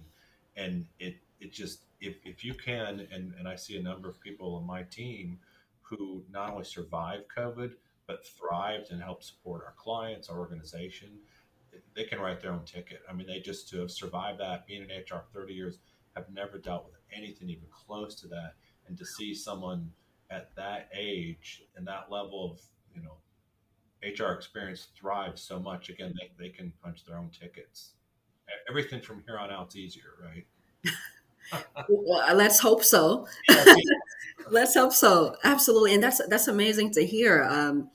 and 0.56 0.86
it 1.00 1.18
it 1.40 1.52
just 1.52 1.84
if, 2.02 2.16
if 2.24 2.44
you 2.44 2.54
can 2.54 3.08
and, 3.12 3.34
and 3.38 3.48
I 3.48 3.56
see 3.56 3.78
a 3.78 3.82
number 3.82 4.10
of 4.10 4.20
people 4.22 4.56
on 4.56 4.66
my 4.66 4.84
team 4.84 5.40
who 5.82 6.24
not 6.32 6.52
only 6.52 6.64
survived 6.64 7.26
COVID, 7.36 7.74
but 8.08 8.26
thrived 8.26 8.92
and 8.92 9.02
helped 9.02 9.24
support 9.24 9.64
our 9.66 9.74
clients, 9.78 10.30
our 10.30 10.40
organization, 10.40 11.10
they 11.96 12.04
can 12.04 12.20
write 12.20 12.42
their 12.42 12.52
own 12.52 12.64
ticket. 12.66 13.02
I 13.10 13.14
mean, 13.14 13.28
they 13.28 13.40
just 13.40 13.70
to 13.70 13.80
have 13.80 13.92
survived 13.92 14.40
that, 14.40 14.68
being 14.68 14.84
in 14.84 14.90
HR 14.90 15.24
30 15.34 15.54
years, 15.54 15.78
have 16.16 16.26
never 16.34 16.58
dealt 16.58 16.86
with 16.86 16.96
anything 17.16 17.50
even 17.50 17.68
close 17.72 18.16
to 18.22 18.28
that. 18.28 18.54
And 18.88 18.98
to 18.98 19.06
see 19.06 19.34
someone 19.34 19.92
at 20.30 20.56
that 20.56 20.90
age 20.96 21.64
and 21.76 21.88
that 21.88 22.12
level 22.12 22.52
of, 22.52 22.62
you 22.96 23.02
know, 23.02 23.18
HR 24.04 24.32
experience 24.32 24.88
thrives 25.00 25.42
so 25.42 25.60
much, 25.60 25.90
again, 25.90 26.14
they, 26.20 26.32
they 26.46 26.50
can 26.50 26.72
punch 26.84 27.06
their 27.06 27.18
own 27.18 27.30
tickets. 27.30 27.92
Everything 28.70 29.02
from 29.02 29.24
here 29.28 29.38
on 29.38 29.52
out's 29.52 29.76
easier, 29.76 30.16
right? 30.24 30.46
well, 31.90 32.36
let's 32.36 32.60
hope 32.60 32.84
so. 32.84 33.28
let's 34.52 34.74
hope 34.76 34.94
so. 34.94 35.36
Absolutely, 35.44 35.94
and 35.94 36.02
that's 36.04 36.22
that's 36.28 36.48
amazing 36.48 36.92
to 36.92 37.06
hear. 37.06 37.44
Um, 37.44 37.90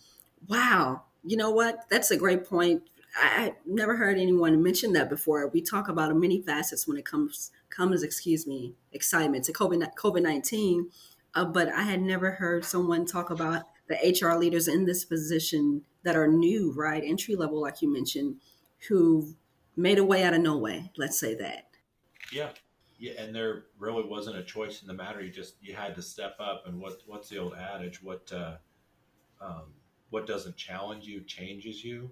wow. 0.49 1.03
You 1.25 1.37
know 1.37 1.51
what? 1.51 1.81
That's 1.91 2.11
a 2.11 2.17
great 2.17 2.45
point. 2.45 2.83
I, 3.17 3.47
I 3.47 3.55
never 3.67 3.97
heard 3.97 4.19
anyone 4.19 4.63
mention 4.63 4.93
that 4.95 5.09
before. 5.09 5.49
We 5.49 5.61
talk 5.61 5.89
about 5.89 6.15
many 6.17 6.41
facets 6.43 6.87
when 6.87 6.97
it 6.97 7.05
comes 7.05 7.51
comes, 7.71 8.03
excuse 8.03 8.47
me, 8.47 8.75
excitement 8.93 9.45
to 9.47 9.53
COVID 9.53 9.85
COVID 9.97 10.23
nineteen. 10.23 10.91
uh, 11.35 11.45
but 11.45 11.69
I 11.69 11.83
had 11.83 12.01
never 12.03 12.33
heard 12.33 12.65
someone 12.65 13.07
talk 13.07 13.31
about 13.31 13.65
the 13.89 13.97
HR 13.97 14.39
leaders 14.39 14.69
in 14.69 14.85
this 14.85 15.05
position 15.05 15.83
that 16.03 16.17
are 16.17 16.29
new, 16.29 16.73
right, 16.73 17.03
entry 17.05 17.37
level, 17.37 17.61
like 17.61 17.83
you 17.83 17.93
mentioned, 17.93 18.37
who 18.89 19.35
made 19.77 19.99
a 19.99 20.05
way 20.05 20.23
out 20.23 20.35
of 20.35 20.41
no 20.41 20.57
way. 20.57 20.91
Let's 20.97 21.19
say 21.19 21.35
that. 21.37 21.69
Yeah, 22.33 22.51
yeah, 22.99 23.13
and 23.19 23.35
there 23.35 23.65
really 23.79 24.05
wasn't 24.05 24.37
a 24.37 24.43
choice 24.43 24.83
in 24.83 24.89
the 24.89 24.95
matter. 24.95 25.23
You 25.23 25.31
just 25.31 25.57
you 25.61 25.75
had 25.75 25.95
to 25.97 26.03
step 26.03 26.37
up. 26.39 26.65
And 26.67 26.81
what 26.81 27.03
what's 27.07 27.29
the 27.29 27.39
old 27.39 27.55
adage? 27.55 28.03
What 28.03 28.31
uh, 28.33 28.57
um, 29.41 29.73
what 30.11 30.27
doesn't 30.27 30.57
challenge 30.57 31.05
you 31.05 31.21
changes 31.23 31.85
you. 31.85 32.11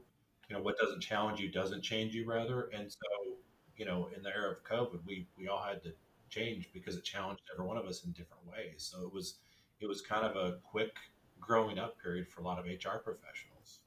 You 0.48 0.56
know, 0.56 0.62
what 0.62 0.76
doesn't 0.78 1.00
challenge 1.00 1.40
you 1.40 1.50
doesn't 1.50 1.82
change 1.82 2.14
you, 2.14 2.26
rather. 2.26 2.68
And 2.74 2.90
so, 2.90 3.36
you 3.76 3.86
know, 3.86 4.10
in 4.14 4.22
the 4.22 4.30
era 4.30 4.52
of 4.52 4.64
COVID, 4.64 5.00
we 5.06 5.26
we 5.38 5.48
all 5.48 5.62
had 5.62 5.82
to 5.84 5.92
change 6.28 6.68
because 6.72 6.96
it 6.96 7.04
challenged 7.04 7.42
every 7.52 7.66
one 7.66 7.76
of 7.76 7.86
us 7.86 8.04
in 8.04 8.12
different 8.12 8.42
ways. 8.46 8.90
So 8.92 9.06
it 9.06 9.12
was 9.12 9.36
it 9.80 9.86
was 9.86 10.02
kind 10.02 10.26
of 10.26 10.36
a 10.36 10.58
quick 10.62 10.96
growing 11.42 11.78
up 11.78 12.00
period 12.00 12.26
for 12.28 12.40
a 12.40 12.44
lot 12.44 12.58
of 12.58 12.64
HR 12.64 12.99
professionals. 13.04 13.80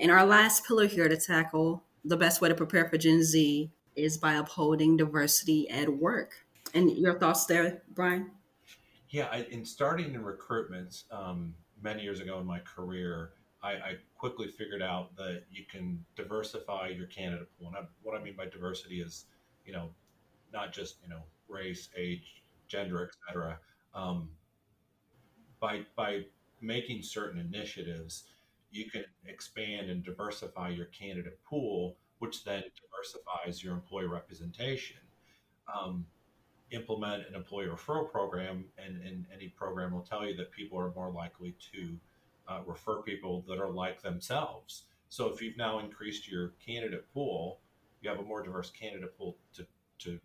In 0.00 0.10
our 0.10 0.26
last 0.26 0.66
pillar 0.66 0.86
here 0.86 1.08
to 1.08 1.16
tackle 1.16 1.84
the 2.04 2.16
best 2.16 2.40
way 2.40 2.48
to 2.48 2.54
prepare 2.54 2.88
for 2.88 2.98
Gen 2.98 3.22
Z 3.22 3.70
is 3.94 4.18
by 4.18 4.34
upholding 4.34 4.96
diversity 4.96 5.68
at 5.70 5.88
work. 5.88 6.32
And 6.74 6.90
your 6.90 7.18
thoughts 7.18 7.46
there, 7.46 7.82
Brian? 7.90 8.30
Yeah, 9.10 9.28
I, 9.30 9.46
in 9.50 9.64
starting 9.64 10.14
in 10.14 10.24
recruitment 10.24 11.04
um, 11.12 11.54
many 11.82 12.02
years 12.02 12.20
ago 12.20 12.40
in 12.40 12.46
my 12.46 12.60
career, 12.60 13.32
I, 13.62 13.72
I, 13.72 13.96
quickly 14.16 14.48
figured 14.48 14.82
out 14.82 15.14
that 15.16 15.42
you 15.50 15.64
can 15.70 16.04
diversify 16.16 16.88
your 16.88 17.06
candidate 17.06 17.48
pool. 17.58 17.68
And 17.68 17.76
I, 17.76 17.80
what 18.02 18.18
I 18.18 18.22
mean 18.22 18.34
by 18.36 18.46
diversity 18.46 19.00
is, 19.00 19.26
you 19.66 19.72
know, 19.72 19.90
not 20.52 20.72
just 20.72 20.96
you 21.02 21.08
know 21.08 21.22
race, 21.48 21.88
age, 21.96 22.42
gender, 22.68 23.10
etc. 23.28 23.58
Um, 23.94 24.28
by 25.60 25.82
by 25.96 26.24
making 26.62 27.02
certain 27.02 27.40
initiatives, 27.40 28.24
you 28.70 28.90
can 28.90 29.04
expand 29.26 29.90
and 29.90 30.02
diversify 30.02 30.70
your 30.70 30.86
candidate 30.86 31.38
pool, 31.44 31.96
which 32.20 32.44
then 32.44 32.62
diversifies 32.80 33.62
your 33.62 33.74
employee 33.74 34.06
representation. 34.06 34.96
Um, 35.72 36.06
implement 36.70 37.28
an 37.28 37.34
employee 37.34 37.66
referral 37.66 38.10
program, 38.10 38.64
and, 38.78 39.00
and, 39.02 39.26
any 39.32 39.48
program 39.48 39.92
will 39.92 40.00
tell 40.00 40.26
you 40.26 40.34
that 40.36 40.50
people 40.50 40.78
are 40.78 40.90
more 40.96 41.10
likely 41.10 41.54
to 41.72 41.96
uh, 42.48 42.60
refer 42.66 43.02
people 43.02 43.44
that 43.46 43.58
are 43.58 43.70
like 43.70 44.02
themselves. 44.02 44.84
So 45.08 45.28
if 45.28 45.42
you've 45.42 45.58
now 45.58 45.78
increased 45.78 46.30
your 46.30 46.54
candidate 46.64 47.04
pool, 47.12 47.58
you 48.00 48.08
have 48.08 48.18
a 48.18 48.22
more 48.22 48.42
diverse 48.42 48.70
candidate 48.70 49.16
pool 49.16 49.36
to, 49.54 49.66
to, 50.00 50.18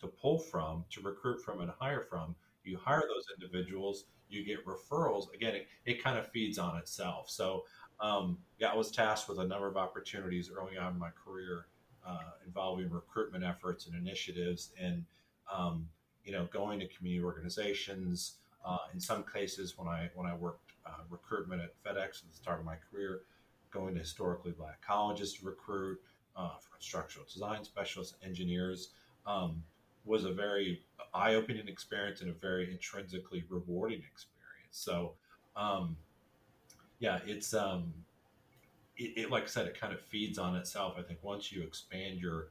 to 0.00 0.06
pull 0.06 0.38
from, 0.38 0.84
to 0.90 1.00
recruit 1.00 1.42
from, 1.42 1.60
and 1.60 1.70
hire 1.80 2.02
from. 2.02 2.34
You 2.66 2.78
hire 2.78 3.02
those 3.02 3.24
individuals, 3.34 4.04
you 4.28 4.44
get 4.44 4.64
referrals. 4.66 5.32
Again, 5.34 5.54
it, 5.54 5.68
it 5.84 6.02
kind 6.02 6.18
of 6.18 6.30
feeds 6.30 6.58
on 6.58 6.76
itself. 6.76 7.30
So, 7.30 7.64
um, 8.00 8.38
yeah, 8.58 8.68
I 8.72 8.76
was 8.76 8.90
tasked 8.90 9.28
with 9.28 9.38
a 9.38 9.46
number 9.46 9.66
of 9.66 9.76
opportunities 9.76 10.50
early 10.50 10.76
on 10.76 10.94
in 10.94 10.98
my 10.98 11.10
career 11.10 11.66
uh, 12.06 12.18
involving 12.44 12.90
recruitment 12.90 13.44
efforts 13.44 13.86
and 13.86 13.94
initiatives, 13.96 14.72
and 14.80 15.04
um, 15.52 15.88
you 16.24 16.32
know, 16.32 16.46
going 16.52 16.78
to 16.80 16.88
community 16.88 17.24
organizations. 17.24 18.36
Uh, 18.64 18.78
in 18.92 19.00
some 19.00 19.24
cases, 19.32 19.78
when 19.78 19.88
I 19.88 20.10
when 20.14 20.26
I 20.26 20.34
worked 20.34 20.72
uh, 20.84 21.02
recruitment 21.10 21.62
at 21.62 21.70
FedEx 21.82 22.22
at 22.22 22.30
the 22.30 22.36
start 22.36 22.60
of 22.60 22.64
my 22.64 22.76
career, 22.90 23.22
going 23.70 23.94
to 23.94 24.00
historically 24.00 24.52
black 24.52 24.80
colleges 24.82 25.34
to 25.34 25.46
recruit 25.46 25.98
uh, 26.36 26.56
for 26.60 26.76
instructional 26.76 27.26
design 27.32 27.64
specialists, 27.64 28.14
engineers. 28.22 28.90
Um, 29.26 29.62
was 30.06 30.24
a 30.24 30.32
very 30.32 30.82
eye-opening 31.14 31.68
experience 31.68 32.20
and 32.20 32.30
a 32.30 32.34
very 32.34 32.70
intrinsically 32.70 33.44
rewarding 33.48 33.98
experience. 33.98 34.36
So, 34.70 35.12
um, 35.56 35.96
yeah, 36.98 37.18
it's 37.26 37.52
um, 37.52 37.92
it, 38.96 39.12
it, 39.16 39.30
like 39.30 39.44
I 39.44 39.46
said, 39.46 39.66
it 39.66 39.78
kind 39.78 39.92
of 39.92 40.00
feeds 40.00 40.38
on 40.38 40.56
itself. 40.56 40.94
I 40.98 41.02
think 41.02 41.18
once 41.22 41.52
you 41.52 41.62
expand 41.62 42.20
your 42.20 42.48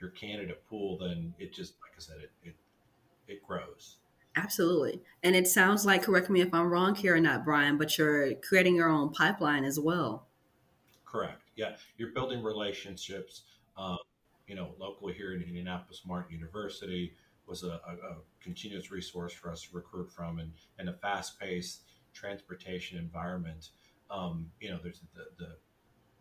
your 0.00 0.10
candidate 0.10 0.62
pool, 0.68 0.98
then 0.98 1.32
it 1.38 1.54
just 1.54 1.74
like 1.82 1.92
I 1.96 2.00
said, 2.00 2.16
it 2.22 2.30
it, 2.42 2.54
it 3.28 3.42
grows. 3.46 3.96
Absolutely. 4.36 5.00
And 5.22 5.34
it 5.34 5.48
sounds 5.48 5.86
like, 5.86 6.02
correct 6.02 6.28
me 6.28 6.42
if 6.42 6.52
I'm 6.52 6.70
wrong 6.70 6.94
here 6.94 7.16
or 7.16 7.20
not, 7.20 7.42
Brian, 7.42 7.78
but 7.78 7.96
you're 7.96 8.34
creating 8.34 8.76
your 8.76 8.90
own 8.90 9.10
pipeline 9.10 9.64
as 9.64 9.80
well. 9.80 10.26
Correct. 11.06 11.40
Yeah. 11.56 11.76
You're 11.96 12.10
building 12.10 12.42
relationships. 12.42 13.44
Um, 13.78 13.96
you 14.46 14.54
know, 14.54 14.74
locally 14.78 15.14
here 15.14 15.34
in 15.34 15.42
Indianapolis, 15.42 16.02
Martin 16.06 16.32
University 16.32 17.12
was 17.46 17.62
a, 17.62 17.80
a, 17.86 18.10
a 18.10 18.16
continuous 18.42 18.90
resource 18.90 19.32
for 19.32 19.50
us 19.50 19.62
to 19.62 19.68
recruit 19.72 20.10
from, 20.10 20.38
and, 20.38 20.52
and 20.78 20.88
a 20.88 20.92
fast-paced 20.92 21.82
transportation 22.12 22.98
environment. 22.98 23.70
Um, 24.10 24.50
you 24.60 24.70
know, 24.70 24.78
there's 24.82 25.00
the, 25.14 25.24
the 25.38 25.56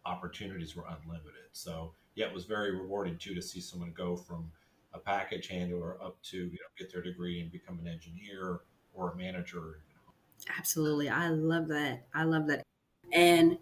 opportunities 0.05 0.75
were 0.75 0.85
unlimited. 0.85 1.49
So 1.51 1.93
yeah, 2.15 2.27
it 2.27 2.33
was 2.33 2.45
very 2.45 2.75
rewarding 2.75 3.17
too 3.17 3.33
to 3.35 3.41
see 3.41 3.59
someone 3.59 3.93
go 3.95 4.15
from 4.15 4.51
a 4.93 4.99
package 4.99 5.47
handler 5.47 6.01
up 6.01 6.21
to 6.23 6.38
you 6.38 6.51
know 6.51 6.69
get 6.77 6.91
their 6.91 7.01
degree 7.01 7.41
and 7.41 7.51
become 7.51 7.79
an 7.79 7.88
engineer 7.88 8.61
or 8.93 9.11
a 9.11 9.15
manager. 9.17 9.79
Absolutely, 10.57 11.09
I 11.09 11.29
love 11.29 11.67
that. 11.69 12.07
I 12.13 12.23
love 12.23 12.47
that. 12.47 12.63
And 13.11 13.57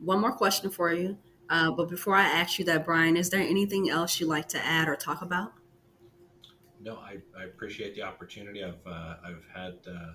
one 0.00 0.20
more 0.20 0.32
question 0.32 0.70
for 0.70 0.92
you. 0.92 1.16
Uh, 1.48 1.70
but 1.70 1.88
before 1.88 2.16
I 2.16 2.24
ask 2.24 2.58
you 2.58 2.64
that, 2.64 2.84
Brian, 2.84 3.16
is 3.16 3.30
there 3.30 3.40
anything 3.40 3.88
else 3.88 4.18
you'd 4.18 4.28
like 4.28 4.48
to 4.48 4.64
add 4.64 4.88
or 4.88 4.96
talk 4.96 5.22
about? 5.22 5.52
No, 6.80 6.96
I, 6.96 7.18
I 7.38 7.44
appreciate 7.44 7.94
the 7.94 8.02
opportunity. 8.02 8.62
I've 8.62 8.86
uh, 8.86 9.16
I've 9.24 9.44
had 9.54 9.74
uh, 9.88 10.12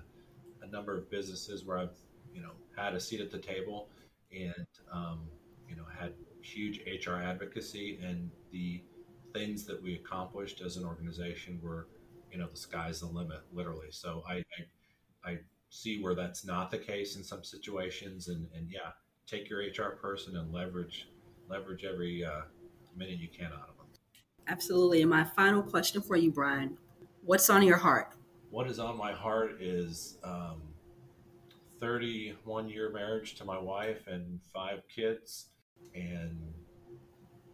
a 0.62 0.66
number 0.70 0.96
of 0.96 1.10
businesses 1.10 1.64
where 1.64 1.78
I've 1.78 1.96
you 2.34 2.42
know 2.42 2.52
had 2.76 2.94
a 2.94 3.00
seat 3.00 3.20
at 3.20 3.30
the 3.30 3.38
table, 3.38 3.88
and 4.34 4.66
um, 4.92 5.20
you 5.68 5.76
know 5.76 5.84
had 5.98 6.12
huge 6.40 6.80
HR 6.86 7.16
advocacy, 7.16 7.98
and 8.02 8.30
the 8.52 8.82
things 9.34 9.64
that 9.64 9.82
we 9.82 9.94
accomplished 9.94 10.60
as 10.60 10.76
an 10.76 10.84
organization 10.84 11.60
were 11.62 11.88
you 12.30 12.38
know 12.38 12.48
the 12.50 12.56
sky's 12.56 13.00
the 13.00 13.06
limit, 13.06 13.40
literally. 13.52 13.88
So 13.90 14.22
I 14.28 14.42
I, 15.24 15.30
I 15.30 15.38
see 15.68 16.02
where 16.02 16.14
that's 16.14 16.44
not 16.44 16.70
the 16.70 16.78
case 16.78 17.16
in 17.16 17.24
some 17.24 17.44
situations, 17.44 18.28
and 18.28 18.48
and 18.54 18.70
yeah, 18.70 18.92
take 19.26 19.50
your 19.50 19.60
HR 19.60 19.96
person 19.96 20.36
and 20.36 20.52
leverage 20.52 21.08
leverage 21.48 21.84
every 21.84 22.24
uh, 22.24 22.42
minute 22.96 23.18
you 23.18 23.28
can 23.28 23.46
out 23.46 23.68
of 23.68 23.76
them. 23.76 23.86
Absolutely. 24.48 25.02
And 25.02 25.10
my 25.10 25.24
final 25.24 25.62
question 25.62 26.02
for 26.02 26.16
you, 26.16 26.30
Brian 26.30 26.76
what's 27.22 27.48
on 27.48 27.62
your 27.62 27.76
heart? 27.76 28.12
What 28.50 28.68
is 28.68 28.78
on 28.78 28.96
my 28.98 29.12
heart 29.12 29.60
is 29.60 30.18
um, 30.24 30.60
31 31.80 32.68
year 32.68 32.90
marriage 32.90 33.34
to 33.36 33.44
my 33.44 33.58
wife 33.58 34.06
and 34.06 34.40
five 34.52 34.82
kids, 34.94 35.46
and 35.94 36.38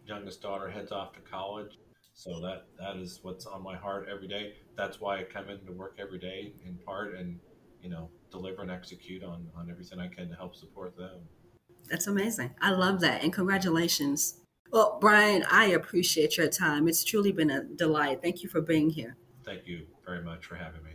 youngest 0.05 0.41
daughter 0.41 0.69
heads 0.69 0.91
off 0.91 1.13
to 1.13 1.19
college. 1.21 1.77
So 2.13 2.41
that 2.41 2.65
that 2.77 2.97
is 2.97 3.19
what's 3.21 3.45
on 3.45 3.63
my 3.63 3.77
heart 3.77 4.07
every 4.11 4.27
day. 4.27 4.55
That's 4.75 4.99
why 4.99 5.19
I 5.19 5.23
come 5.23 5.49
into 5.49 5.71
work 5.71 5.97
every 5.97 6.19
day 6.19 6.53
in 6.65 6.77
part 6.85 7.15
and 7.15 7.39
you 7.81 7.89
know 7.89 8.09
deliver 8.29 8.61
and 8.61 8.71
execute 8.71 9.23
on 9.23 9.47
on 9.55 9.69
everything 9.71 9.99
I 9.99 10.07
can 10.07 10.29
to 10.29 10.35
help 10.35 10.55
support 10.55 10.97
them. 10.97 11.21
That's 11.89 12.07
amazing. 12.07 12.51
I 12.61 12.71
love 12.71 13.01
that. 13.01 13.23
And 13.23 13.33
congratulations. 13.33 14.35
Well, 14.71 14.97
Brian, 15.01 15.43
I 15.49 15.67
appreciate 15.67 16.37
your 16.37 16.47
time. 16.47 16.87
It's 16.87 17.03
truly 17.03 17.31
been 17.31 17.49
a 17.49 17.63
delight. 17.63 18.21
Thank 18.21 18.43
you 18.43 18.49
for 18.49 18.61
being 18.61 18.89
here. 18.89 19.17
Thank 19.43 19.65
you 19.65 19.87
very 20.05 20.21
much 20.21 20.45
for 20.45 20.55
having 20.55 20.83
me. 20.83 20.91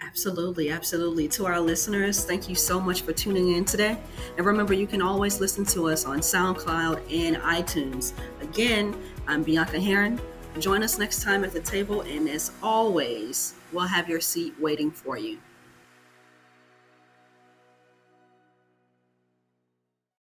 Absolutely, 0.00 0.70
absolutely. 0.70 1.26
To 1.28 1.46
our 1.46 1.58
listeners, 1.58 2.24
thank 2.24 2.48
you 2.48 2.54
so 2.54 2.78
much 2.78 3.02
for 3.02 3.12
tuning 3.12 3.56
in 3.56 3.64
today. 3.64 3.98
And 4.36 4.46
remember, 4.46 4.72
you 4.72 4.86
can 4.86 5.02
always 5.02 5.40
listen 5.40 5.64
to 5.66 5.88
us 5.88 6.04
on 6.04 6.20
SoundCloud 6.20 7.12
and 7.12 7.36
iTunes. 7.38 8.12
Again, 8.40 8.96
I'm 9.26 9.42
Bianca 9.42 9.80
Heron. 9.80 10.20
Join 10.60 10.84
us 10.84 10.98
next 10.98 11.22
time 11.22 11.42
at 11.44 11.52
the 11.52 11.60
table, 11.60 12.02
and 12.02 12.28
as 12.28 12.52
always, 12.62 13.54
we'll 13.72 13.86
have 13.86 14.08
your 14.08 14.20
seat 14.20 14.54
waiting 14.60 14.90
for 14.92 15.18
you. 15.18 15.38